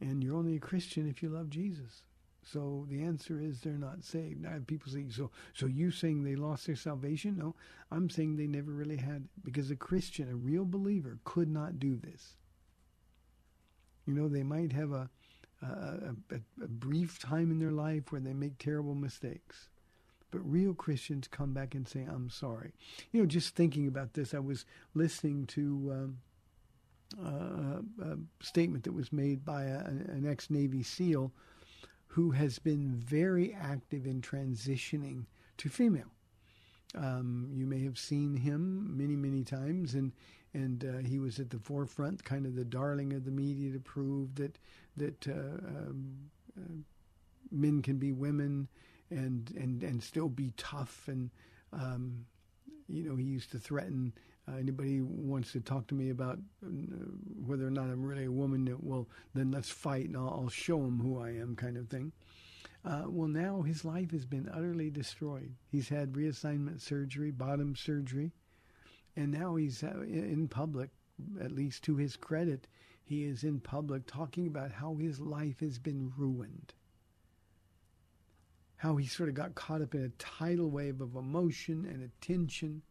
[0.00, 2.02] And you're only a Christian if you love Jesus.
[2.44, 4.42] So the answer is they're not saved.
[4.42, 7.36] Now people say, so so you saying they lost their salvation?
[7.38, 7.54] No,
[7.90, 11.78] I'm saying they never really had it because a Christian, a real believer, could not
[11.78, 12.36] do this.
[14.12, 15.08] You know, they might have a
[15.62, 19.68] a, a, a brief time in their life where they make terrible mistakes.
[20.30, 22.72] But real Christians come back and say, I'm sorry.
[23.12, 26.16] You know, just thinking about this, I was listening to
[27.22, 31.32] um, a statement that was made by a, an ex Navy SEAL
[32.08, 35.24] who has been very active in transitioning
[35.58, 36.10] to female.
[36.94, 40.12] Um, you may have seen him many, many times, and
[40.54, 43.80] and uh, he was at the forefront, kind of the darling of the media, to
[43.80, 44.58] prove that
[44.96, 46.14] that uh, um,
[46.58, 46.74] uh,
[47.50, 48.68] men can be women
[49.10, 51.08] and and and still be tough.
[51.08, 51.30] And
[51.72, 52.26] um,
[52.88, 54.12] you know he used to threaten
[54.48, 56.68] uh, anybody who wants to talk to me about uh,
[57.46, 60.78] whether or not I'm really a woman well then let's fight and I'll, I'll show
[60.78, 62.12] him who I am kind of thing.
[62.84, 65.54] Uh, well now his life has been utterly destroyed.
[65.70, 68.32] He's had reassignment surgery bottom surgery
[69.16, 70.90] and now he's uh, in public
[71.40, 72.66] at least to his credit
[73.04, 76.72] he is in public talking about how his life has been ruined
[78.82, 82.82] how he sort of got caught up in a tidal wave of emotion and attention.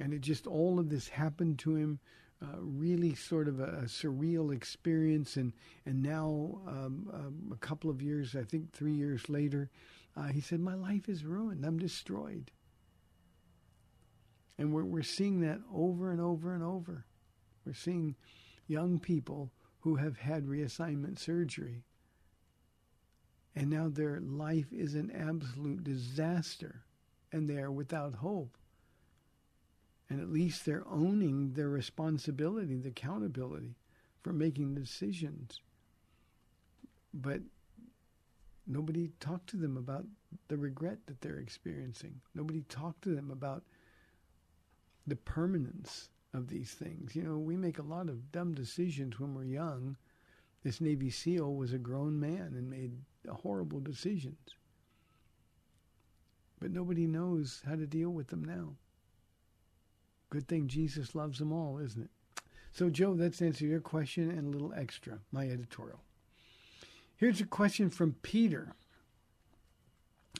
[0.00, 2.00] And it just, all of this happened to him,
[2.42, 5.36] uh, really sort of a, a, surreal experience.
[5.36, 5.52] And,
[5.86, 9.70] and now, um, um, a couple of years, I think three years later,
[10.16, 11.64] uh, he said, My life is ruined.
[11.64, 12.50] I'm destroyed.
[14.58, 17.04] And we're, we're seeing that over and over and over.
[17.64, 18.14] We're seeing
[18.66, 19.50] young people
[19.80, 21.84] who have had reassignment surgery
[23.56, 26.84] and now their life is an absolute disaster
[27.32, 28.56] and they are without hope.
[30.10, 33.76] And at least they're owning their responsibility, the accountability
[34.22, 35.60] for making decisions.
[37.12, 37.40] But
[38.66, 40.04] nobody talked to them about
[40.48, 42.20] the regret that they're experiencing.
[42.34, 43.62] Nobody talked to them about
[45.06, 47.14] the permanence of these things.
[47.14, 49.96] You know, we make a lot of dumb decisions when we're young.
[50.62, 52.92] This Navy SEAL was a grown man and made
[53.28, 54.54] horrible decisions.
[56.60, 58.74] But nobody knows how to deal with them now.
[60.30, 62.10] Good thing Jesus loves them all, isn't it?
[62.72, 66.00] So, Joe, that's answer your question and a little extra, my editorial.
[67.16, 68.74] Here's a question from Peter.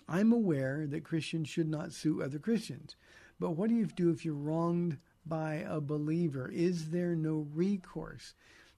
[0.09, 2.97] I'm aware that Christians should not sue other Christians,
[3.39, 6.51] but what do you do if you're wronged by a believer?
[6.53, 8.35] Is there no recourse?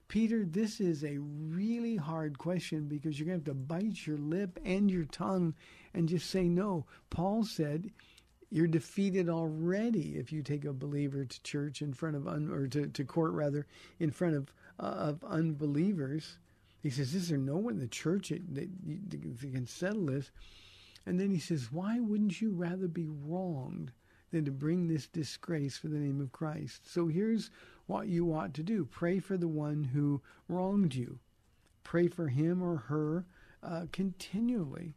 [0.07, 4.17] Peter, this is a really hard question because you're going to have to bite your
[4.17, 5.53] lip and your tongue
[5.93, 6.85] and just say no.
[7.09, 7.91] Paul said,
[8.49, 12.67] you're defeated already if you take a believer to church in front of un, or
[12.67, 13.67] to, to court rather
[13.99, 16.37] in front of uh, of unbelievers.
[16.81, 18.69] He says, "Is there no one in the church that, that,
[19.09, 20.31] that can settle this?"
[21.05, 23.91] And then he says, "Why wouldn't you rather be wronged
[24.31, 27.49] than to bring this disgrace for the name of Christ?" So here's
[27.85, 28.85] what you ought to do.
[28.85, 31.19] Pray for the one who wronged you.
[31.83, 33.25] Pray for him or her
[33.63, 34.95] uh, continually.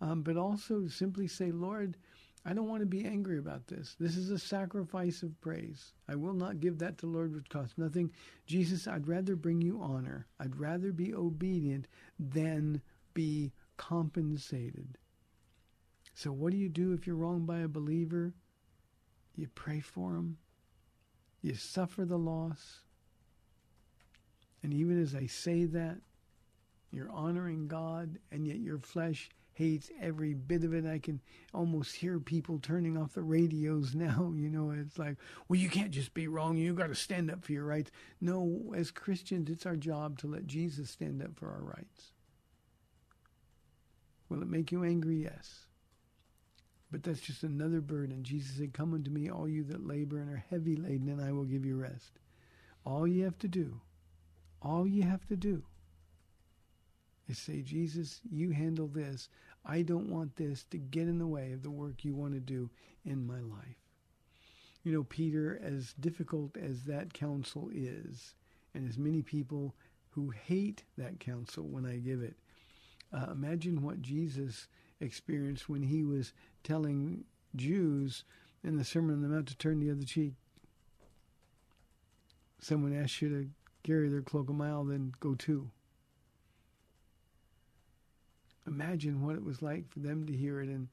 [0.00, 1.96] Um, but also simply say, Lord,
[2.44, 3.96] I don't want to be angry about this.
[4.00, 5.92] This is a sacrifice of praise.
[6.08, 8.12] I will not give that to Lord which costs nothing.
[8.46, 10.26] Jesus, I'd rather bring you honor.
[10.38, 11.86] I'd rather be obedient
[12.18, 12.80] than
[13.12, 14.96] be compensated.
[16.14, 18.32] So, what do you do if you're wronged by a believer?
[19.40, 20.36] You pray for them.
[21.40, 22.80] You suffer the loss.
[24.62, 25.96] And even as I say that,
[26.92, 30.84] you're honoring God, and yet your flesh hates every bit of it.
[30.84, 31.22] I can
[31.54, 34.34] almost hear people turning off the radios now.
[34.36, 35.16] You know, it's like,
[35.48, 36.58] well, you can't just be wrong.
[36.58, 37.90] You got to stand up for your rights.
[38.20, 42.12] No, as Christians, it's our job to let Jesus stand up for our rights.
[44.28, 45.22] Will it make you angry?
[45.22, 45.64] Yes.
[46.90, 48.24] But that's just another burden.
[48.24, 51.32] Jesus said, Come unto me, all you that labor and are heavy laden, and I
[51.32, 52.18] will give you rest.
[52.84, 53.80] All you have to do,
[54.60, 55.62] all you have to do
[57.28, 59.28] is say, Jesus, you handle this.
[59.64, 62.40] I don't want this to get in the way of the work you want to
[62.40, 62.70] do
[63.04, 63.76] in my life.
[64.82, 68.34] You know, Peter, as difficult as that counsel is,
[68.74, 69.74] and as many people
[70.10, 72.34] who hate that counsel when I give it,
[73.12, 74.66] uh, imagine what Jesus
[75.00, 76.32] experienced when he was
[76.62, 77.24] telling
[77.56, 78.24] Jews
[78.62, 80.34] in the Sermon on the Mount to turn the other cheek.
[82.60, 83.48] Someone asks you to
[83.82, 85.70] carry their cloak a mile, then go two.
[88.66, 90.88] Imagine what it was like for them to hear it and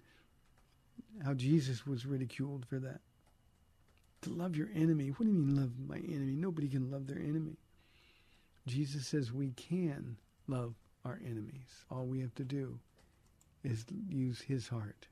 [1.24, 3.02] how Jesus was ridiculed for that.
[4.22, 5.10] To love your enemy.
[5.10, 6.36] What do you mean, love my enemy?
[6.36, 7.58] Nobody can love their enemy.
[8.66, 10.74] Jesus says we can love
[11.06, 11.86] our enemies.
[11.92, 12.80] All we have to do
[13.64, 15.08] is use his heart.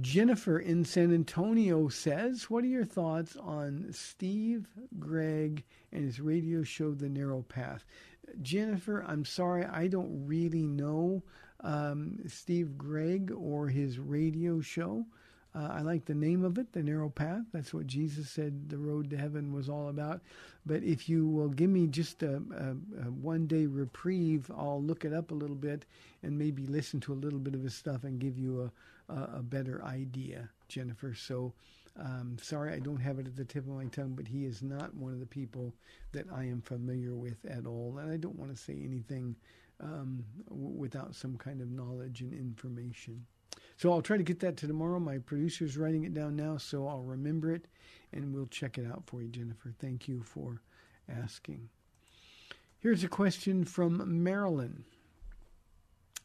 [0.00, 4.66] Jennifer in San Antonio says, What are your thoughts on Steve
[4.98, 7.84] Gregg and his radio show, The Narrow Path?
[8.42, 11.22] Jennifer, I'm sorry, I don't really know
[11.60, 15.06] um, Steve Gregg or his radio show.
[15.54, 17.44] Uh, I like the name of it, The Narrow Path.
[17.52, 20.20] That's what Jesus said the road to heaven was all about.
[20.66, 25.04] But if you will give me just a, a, a one day reprieve, I'll look
[25.04, 25.86] it up a little bit
[26.22, 28.70] and maybe listen to a little bit of his stuff and give you a,
[29.08, 31.14] a, better idea, Jennifer.
[31.14, 31.54] So
[31.98, 34.62] um, sorry, I don't have it at the tip of my tongue, but he is
[34.62, 35.74] not one of the people
[36.12, 37.98] that I am familiar with at all.
[37.98, 39.34] And I don't want to say anything
[39.80, 43.26] um, w- without some kind of knowledge and information.
[43.76, 45.00] So I'll try to get that to tomorrow.
[45.00, 47.66] My producer's writing it down now, so I'll remember it
[48.12, 49.72] and we'll check it out for you, Jennifer.
[49.80, 50.62] Thank you for
[51.08, 51.68] asking.
[52.78, 54.84] Here's a question from Marilyn.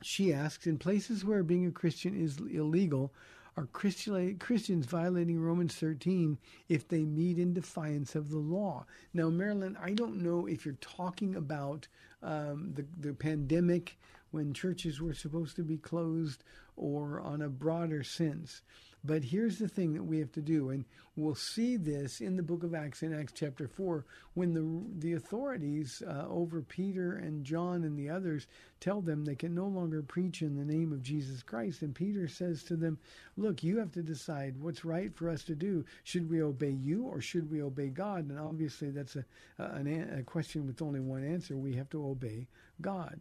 [0.06, 3.14] She asks In places where being a Christian is illegal,
[3.56, 6.40] are Christians violating Romans 13
[6.70, 8.86] if they meet in defiance of the law?
[9.14, 11.88] Now, Marilyn, I don't know if you're talking about
[12.24, 13.98] um, the, the pandemic
[14.32, 16.44] when churches were supposed to be closed
[16.76, 18.64] or on a broader sense.
[19.06, 20.86] But here's the thing that we have to do, and
[21.18, 25.14] we'll see this in the book of Acts in Acts chapter 4 when the, the
[25.14, 28.48] authorities uh, over Peter and John and the others
[28.80, 31.82] tell them they can no longer preach in the name of Jesus Christ.
[31.82, 32.98] And Peter says to them,
[33.36, 35.84] Look, you have to decide what's right for us to do.
[36.06, 38.30] Should we obey you or should we obey God?
[38.30, 39.26] And obviously, that's a,
[39.60, 41.58] a, a question with only one answer.
[41.58, 42.48] We have to obey
[42.80, 43.20] God.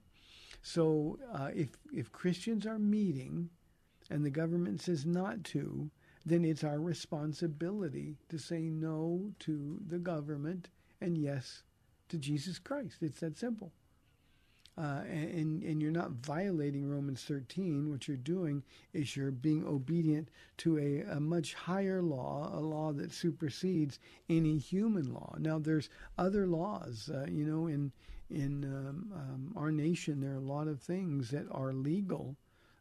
[0.63, 3.51] So uh, if, if Christians are meeting,
[4.13, 5.91] and the government says not to,
[6.27, 10.69] then it's our responsibility to say no to the government
[11.01, 11.63] and yes
[12.11, 12.99] to Jesus Christ.
[13.01, 13.73] It's that simple.
[14.77, 17.91] Uh, and, and you're not violating Romans 13.
[17.91, 22.93] What you're doing is you're being obedient to a, a much higher law, a law
[22.93, 23.99] that supersedes
[24.29, 25.35] any human law.
[25.39, 25.89] Now, there's
[26.19, 27.11] other laws.
[27.13, 27.93] Uh, you know, in
[28.31, 32.37] in um, um, our nation, there are a lot of things that are legal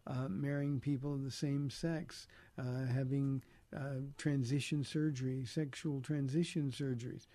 [0.08, 2.28] uh, marrying people of the same sex,
[2.58, 3.43] uh, having
[3.76, 7.28] uh, transition surgery, sexual transition surgeries,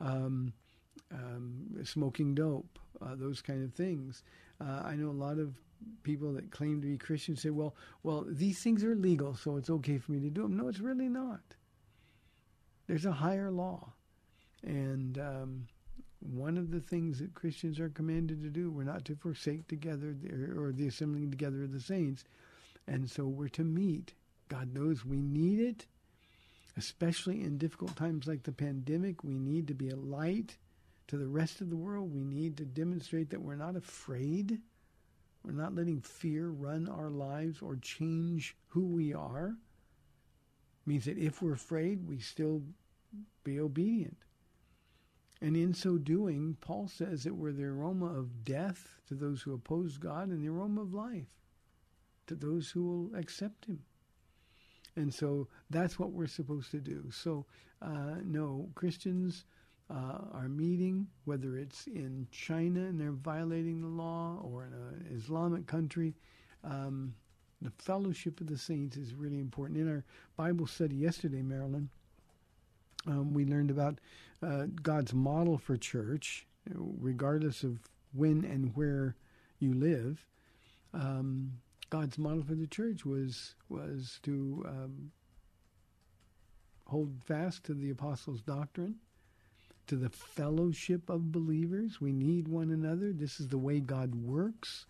[0.00, 0.52] um,
[1.12, 4.22] um, smoking dope, uh, those kind of things.
[4.60, 5.54] Uh, I know a lot of
[6.02, 9.70] people that claim to be Christians say, "Well, well, these things are legal, so it's
[9.70, 11.40] okay for me to do them." No, it's really not.
[12.86, 13.92] There's a higher law,
[14.62, 15.66] and um,
[16.20, 20.16] one of the things that Christians are commanded to do, we're not to forsake together
[20.56, 22.24] or the assembling together of the saints.
[22.86, 24.14] And so we're to meet.
[24.48, 25.86] God knows we need it,
[26.76, 29.22] especially in difficult times like the pandemic.
[29.22, 30.56] We need to be a light
[31.08, 32.14] to the rest of the world.
[32.14, 34.58] We need to demonstrate that we're not afraid.
[35.44, 39.48] We're not letting fear run our lives or change who we are.
[39.48, 42.62] It means that if we're afraid, we still
[43.44, 44.16] be obedient.
[45.40, 49.54] And in so doing, Paul says it we're the aroma of death to those who
[49.54, 51.28] oppose God and the aroma of life
[52.28, 53.80] to those who will accept Him.
[54.96, 57.04] And so that's what we're supposed to do.
[57.10, 57.46] So,
[57.82, 59.44] uh, no, Christians
[59.90, 65.16] uh, are meeting, whether it's in China and they're violating the law or in an
[65.16, 66.14] Islamic country.
[66.64, 67.14] Um,
[67.62, 69.78] the fellowship of the saints is really important.
[69.78, 70.04] In our
[70.36, 71.88] Bible study yesterday, Marilyn,
[73.06, 74.00] um, we learned about
[74.42, 77.78] uh, God's model for church, regardless of
[78.12, 79.16] when and where
[79.58, 80.24] you live.
[80.94, 81.52] Um,
[81.90, 85.10] God's model for the church was was to um,
[86.86, 88.96] hold fast to the apostles' doctrine,
[89.86, 92.00] to the fellowship of believers.
[92.00, 93.12] We need one another.
[93.12, 94.86] This is the way God works.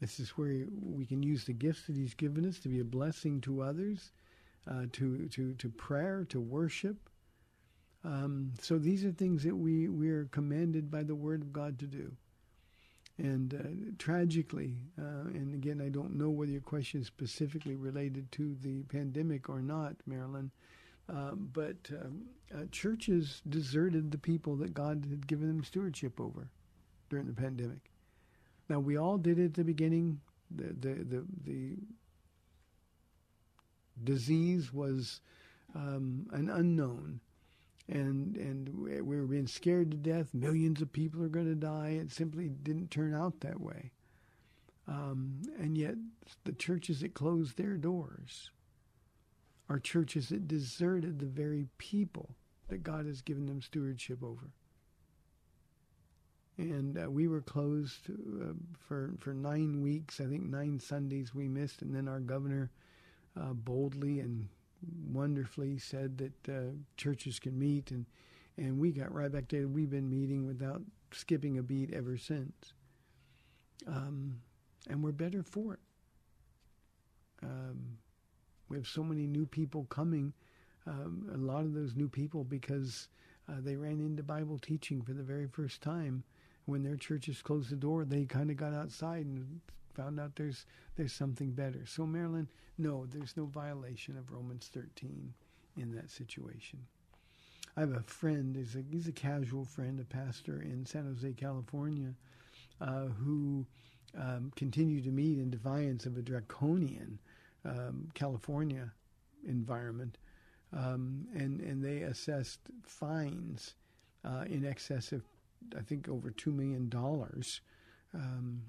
[0.00, 2.84] This is where we can use the gifts that He's given us to be a
[2.84, 4.12] blessing to others,
[4.70, 6.96] uh, to to to prayer, to worship.
[8.06, 11.76] Um, so these are things that we, we are commanded by the Word of God
[11.80, 12.12] to do.
[13.18, 18.30] And uh, tragically, uh, and again, I don't know whether your question is specifically related
[18.32, 20.52] to the pandemic or not, Marilyn,
[21.12, 22.22] uh, but um,
[22.54, 26.48] uh, churches deserted the people that God had given them stewardship over
[27.10, 27.90] during the pandemic.
[28.68, 30.20] Now, we all did it at the beginning.
[30.54, 31.76] The, the, the, the
[34.04, 35.20] disease was
[35.74, 37.20] um, an unknown
[37.88, 40.34] and and we were being scared to death.
[40.34, 41.90] Millions of people are going to die.
[42.00, 43.92] It simply didn't turn out that way.
[44.88, 45.94] Um, and yet,
[46.44, 48.50] the churches that closed their doors
[49.68, 52.36] are churches that deserted the very people
[52.68, 54.50] that God has given them stewardship over.
[56.58, 60.20] And uh, we were closed uh, for for nine weeks.
[60.20, 62.70] I think nine Sundays we missed, and then our governor
[63.38, 64.48] uh, boldly and
[65.10, 68.06] wonderfully said that uh, churches can meet, and
[68.58, 69.70] and we got right back to it.
[69.70, 72.72] we've been meeting without skipping a beat ever since,
[73.86, 74.40] um,
[74.88, 75.80] and we're better for it.
[77.42, 77.98] Um,
[78.68, 80.32] we have so many new people coming.
[80.86, 83.08] Um, a lot of those new people because
[83.48, 86.24] uh, they ran into Bible teaching for the very first time.
[86.64, 89.60] When their churches closed the door, they kind of got outside and
[89.96, 90.66] found out there's
[90.96, 91.84] there's something better.
[91.86, 95.32] So Marilyn, no, there's no violation of Romans 13
[95.76, 96.80] in that situation.
[97.76, 98.56] I have a friend.
[98.56, 102.14] He's a, he's a casual friend, a pastor in San Jose, California,
[102.80, 103.66] uh, who
[104.18, 107.18] um, continue to meet in defiance of a draconian
[107.64, 108.92] um, California
[109.46, 110.18] environment,
[110.72, 113.74] um, and and they assessed fines
[114.24, 115.22] uh, in excess of
[115.76, 117.60] I think over two million dollars
[118.14, 118.62] um,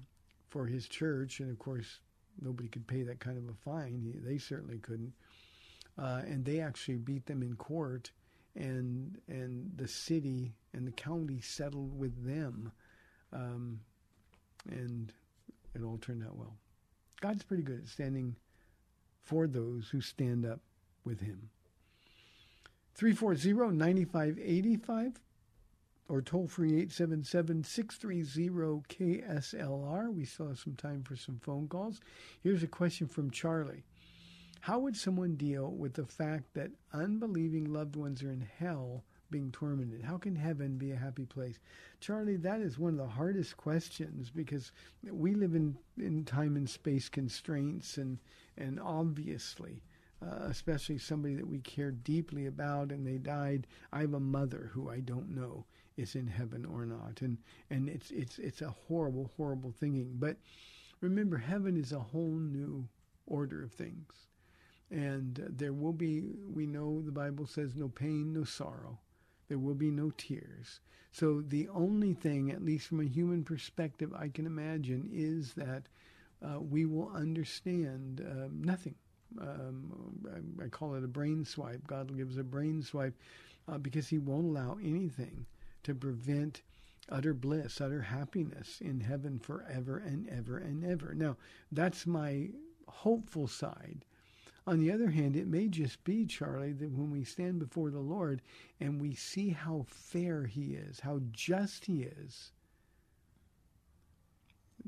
[0.48, 2.00] for his church, and of course
[2.40, 4.00] nobody could pay that kind of a fine.
[4.00, 5.12] He, they certainly couldn't,
[5.98, 8.10] uh, and they actually beat them in court,
[8.54, 12.72] and and the city and the county settled with them,
[13.32, 13.80] um,
[14.70, 15.12] and
[15.74, 16.56] it all turned out well.
[17.20, 18.36] God's pretty good at standing
[19.22, 20.60] for those who stand up
[21.04, 21.50] with Him.
[22.94, 25.20] 340 9585
[26.08, 30.12] or toll free 877 630 KSLR.
[30.12, 32.00] We still have some time for some phone calls.
[32.42, 33.84] Here's a question from Charlie
[34.60, 39.52] How would someone deal with the fact that unbelieving loved ones are in hell being
[39.52, 40.02] tormented?
[40.02, 41.58] How can heaven be a happy place?
[42.00, 44.72] Charlie, that is one of the hardest questions because
[45.10, 48.18] we live in, in time and space constraints, and,
[48.56, 49.82] and obviously,
[50.22, 53.66] uh, especially somebody that we care deeply about and they died.
[53.92, 55.66] I have a mother who I don't know
[55.98, 57.36] is in heaven or not, and
[57.70, 60.12] and it's it's it's a horrible, horrible thinking.
[60.14, 60.36] But
[61.00, 62.88] remember, heaven is a whole new
[63.26, 64.28] order of things,
[64.90, 66.22] and there will be.
[66.54, 69.00] We know the Bible says no pain, no sorrow.
[69.48, 70.80] There will be no tears.
[71.10, 75.84] So the only thing, at least from a human perspective, I can imagine is that
[76.42, 78.94] uh, we will understand uh, nothing.
[79.40, 80.20] Um,
[80.60, 81.86] I, I, call it a brain swipe.
[81.86, 83.14] God gives a brain swipe
[83.66, 85.46] uh, because He won't allow anything
[85.88, 86.62] to prevent
[87.08, 91.14] utter bliss, utter happiness in heaven forever and ever and ever.
[91.14, 91.36] Now,
[91.72, 92.50] that's my
[92.86, 94.04] hopeful side.
[94.66, 98.00] On the other hand, it may just be, Charlie, that when we stand before the
[98.00, 98.42] Lord
[98.80, 102.52] and we see how fair He is, how just He is,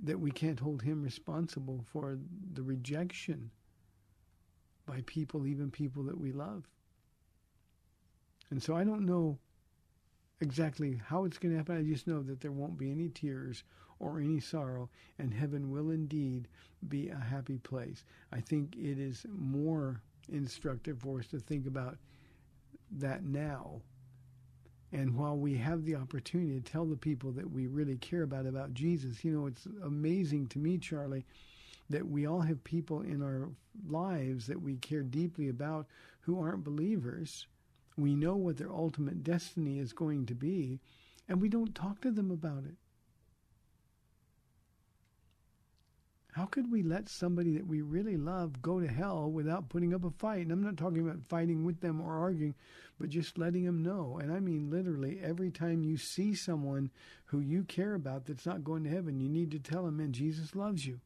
[0.03, 2.18] that we can't hold Him responsible for
[2.53, 3.51] the rejection
[4.84, 6.68] by people, even people that we love.
[8.51, 9.38] And so I don't know
[10.41, 11.76] exactly how it's going to happen.
[11.76, 13.62] I just know that there won't be any tears
[13.99, 14.88] or any sorrow,
[15.18, 16.49] and heaven will indeed
[16.88, 18.05] be a happy place.
[18.32, 20.01] I think it is more
[20.32, 21.99] instructive for us to think about
[22.93, 23.82] that now.
[24.93, 28.47] And while we have the opportunity to tell the people that we really care about
[28.47, 31.26] about Jesus, you know, it's amazing to me, Charlie,
[31.91, 33.51] that we all have people in our
[33.88, 35.86] lives that we care deeply about
[36.22, 37.47] who aren't believers
[37.97, 40.80] we know what their ultimate destiny is going to be,
[41.28, 42.76] and we don't talk to them about it.
[46.32, 50.05] How could we let somebody that we really love go to hell without putting up
[50.05, 50.43] a fight?
[50.43, 52.55] And I'm not talking about fighting with them or arguing,
[53.01, 54.18] but just letting them know.
[54.22, 56.91] And I mean literally every time you see someone
[57.26, 60.12] who you care about that's not going to heaven, you need to tell them, man,
[60.12, 61.01] Jesus loves you.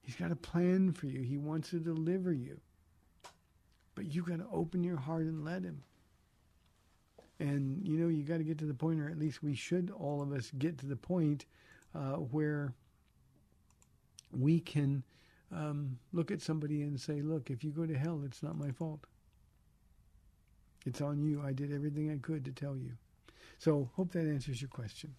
[0.00, 1.20] He's got a plan for you.
[1.20, 2.60] He wants to deliver you.
[3.98, 5.82] But you got to open your heart and let Him.
[7.40, 9.90] And you know, you got to get to the point, or at least we should,
[9.90, 11.46] all of us, get to the point
[11.96, 12.74] uh, where
[14.30, 15.02] we can
[15.52, 18.70] um, look at somebody and say, "Look, if you go to hell, it's not my
[18.70, 19.00] fault.
[20.86, 21.42] It's on you.
[21.44, 22.92] I did everything I could to tell you."
[23.58, 25.16] So, hope that answers your question.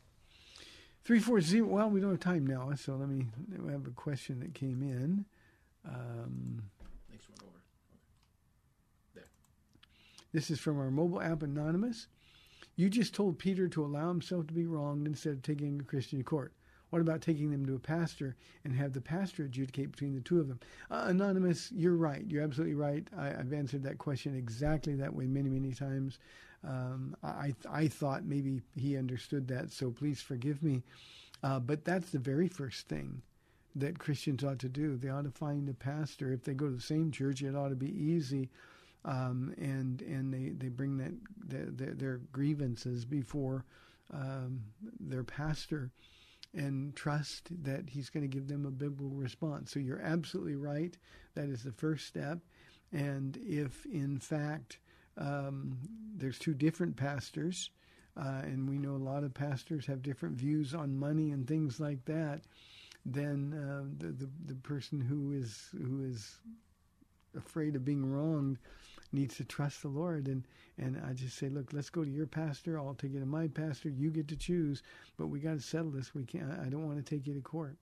[1.03, 1.67] Three four zero.
[1.67, 3.25] Well, we don't have time now, so let me.
[3.69, 5.25] Have a question that came in.
[5.85, 6.63] Um,
[10.31, 12.07] This is from our mobile app Anonymous.
[12.75, 16.23] You just told Peter to allow himself to be wronged instead of taking a Christian
[16.23, 16.53] court.
[16.91, 20.39] What about taking them to a pastor and have the pastor adjudicate between the two
[20.39, 20.59] of them?
[20.89, 22.23] Uh, Anonymous, you're right.
[22.27, 23.07] You're absolutely right.
[23.17, 26.19] I, have answered that question exactly that way many, many times.
[26.63, 30.83] Um, I, I thought maybe he understood that, so please forgive me.
[31.41, 33.21] Uh, but that's the very first thing
[33.75, 34.97] that Christians ought to do.
[34.97, 36.33] They ought to find a pastor.
[36.33, 38.49] If they go to the same church, it ought to be easy
[39.05, 41.13] um, and and they, they bring that
[41.47, 43.65] their, their grievances before
[44.13, 44.61] um,
[44.99, 45.91] their pastor
[46.53, 49.71] and trust that he's going to give them a biblical response.
[49.71, 50.97] So you're absolutely right.
[51.35, 52.39] That is the first step.
[52.91, 54.79] And if in fact
[55.17, 55.77] um,
[56.15, 57.69] there's two different pastors,
[58.17, 61.79] uh, and we know a lot of pastors have different views on money and things
[61.79, 62.41] like that,
[63.05, 66.39] then uh, the, the the person who is who is
[67.37, 68.57] afraid of being wronged
[69.11, 70.27] needs to trust the Lord.
[70.27, 70.45] And,
[70.77, 72.79] and I just say, look, let's go to your pastor.
[72.79, 73.89] I'll take you to my pastor.
[73.89, 74.83] You get to choose,
[75.17, 76.13] but we got to settle this.
[76.13, 77.77] We can't, I don't want to take you to court.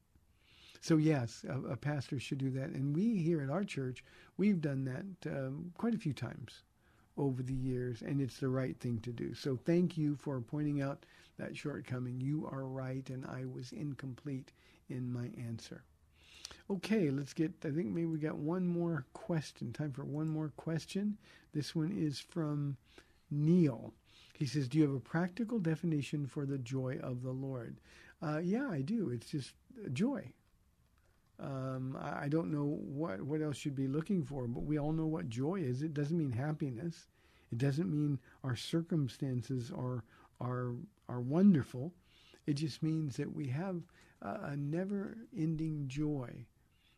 [0.82, 2.70] So yes, a, a, pastor should do that.
[2.70, 4.04] And we here at our church,
[4.38, 6.64] we've done that um, quite a few times
[7.18, 9.34] over the years, and it's the right thing to do.
[9.34, 11.06] So thank you for pointing out
[11.38, 12.22] that shortcoming.
[12.22, 14.54] You are right, and I was incomplete
[14.90, 15.84] in my answer.
[16.70, 19.72] Okay, let's get, I think maybe we got one more question.
[19.72, 21.18] Time for one more question.
[21.54, 22.78] This one is from
[23.32, 23.94] Neil.
[24.38, 27.78] He says, Do you have a practical definition for the joy of the Lord?
[28.22, 29.10] Uh, yeah, I do.
[29.10, 29.54] It's just
[29.94, 30.32] joy.
[31.40, 34.92] Um, I, I don't know what, what else you'd be looking for, but we all
[34.92, 35.82] know what joy is.
[35.82, 37.08] It doesn't mean happiness.
[37.52, 40.04] It doesn't mean our circumstances are,
[40.42, 40.74] are,
[41.08, 41.94] are wonderful.
[42.46, 43.82] It just means that we have
[44.22, 46.46] a, never ending joy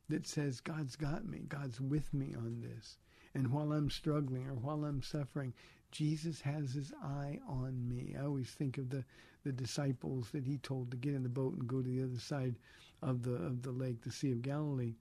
[0.09, 2.97] that says, God's got me, God's with me on this.
[3.33, 5.53] And while I'm struggling or while I'm suffering,
[5.91, 8.15] Jesus has his eye on me.
[8.19, 9.03] I always think of the,
[9.43, 12.19] the disciples that he told to get in the boat and go to the other
[12.19, 12.55] side
[13.01, 14.95] of the of the lake, the Sea of Galilee,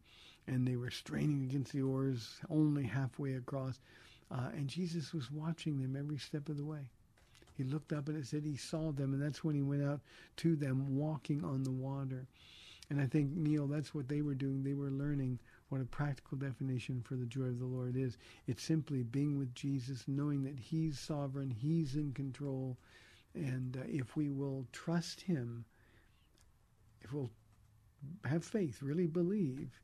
[0.47, 3.81] and they were straining against the oars, only halfway across,
[4.31, 6.91] uh, and Jesus was watching them every step of the way.
[7.59, 10.01] He looked up and it said he saw them, and that's when he went out
[10.37, 12.25] to them, walking on the water.
[12.89, 14.63] And I think Neil, that's what they were doing.
[14.63, 18.17] They were learning what a practical definition for the joy of the Lord is.
[18.47, 22.79] It's simply being with Jesus, knowing that He's sovereign, He's in control,
[23.35, 25.65] and uh, if we will trust Him,
[27.03, 27.31] if we'll
[28.25, 29.81] have faith, really believe,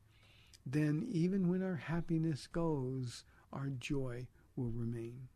[0.65, 5.29] then even when our happiness goes, our joy will remain.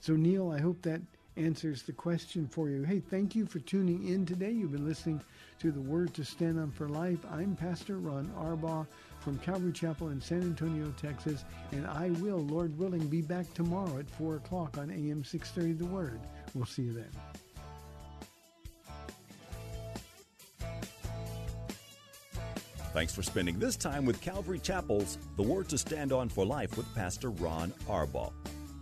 [0.00, 1.00] So, Neil, I hope that
[1.38, 2.82] answers the question for you.
[2.82, 4.50] Hey, thank you for tuning in today.
[4.50, 5.22] You've been listening
[5.60, 7.20] to the Word to Stand on for Life.
[7.30, 8.86] I'm Pastor Ron Arbaugh
[9.20, 13.98] from Calvary Chapel in San Antonio, Texas, and I will, Lord willing, be back tomorrow
[13.98, 16.20] at 4 o'clock on AM 630 The Word.
[16.54, 17.10] We'll see you then.
[22.92, 26.76] Thanks for spending this time with Calvary Chapel's The Word to Stand On for Life
[26.76, 28.32] with Pastor Ron Arbaugh.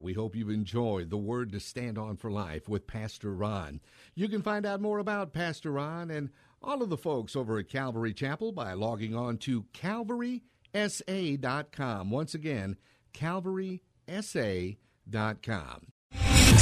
[0.00, 3.80] We hope you've enjoyed The Word to Stand On for Life with Pastor Ron.
[4.14, 6.30] You can find out more about Pastor Ron and
[6.60, 12.10] all of the folks over at Calvary Chapel by logging on to calvarysa.com.
[12.10, 12.76] Once again,
[13.12, 15.93] calvarysa.com.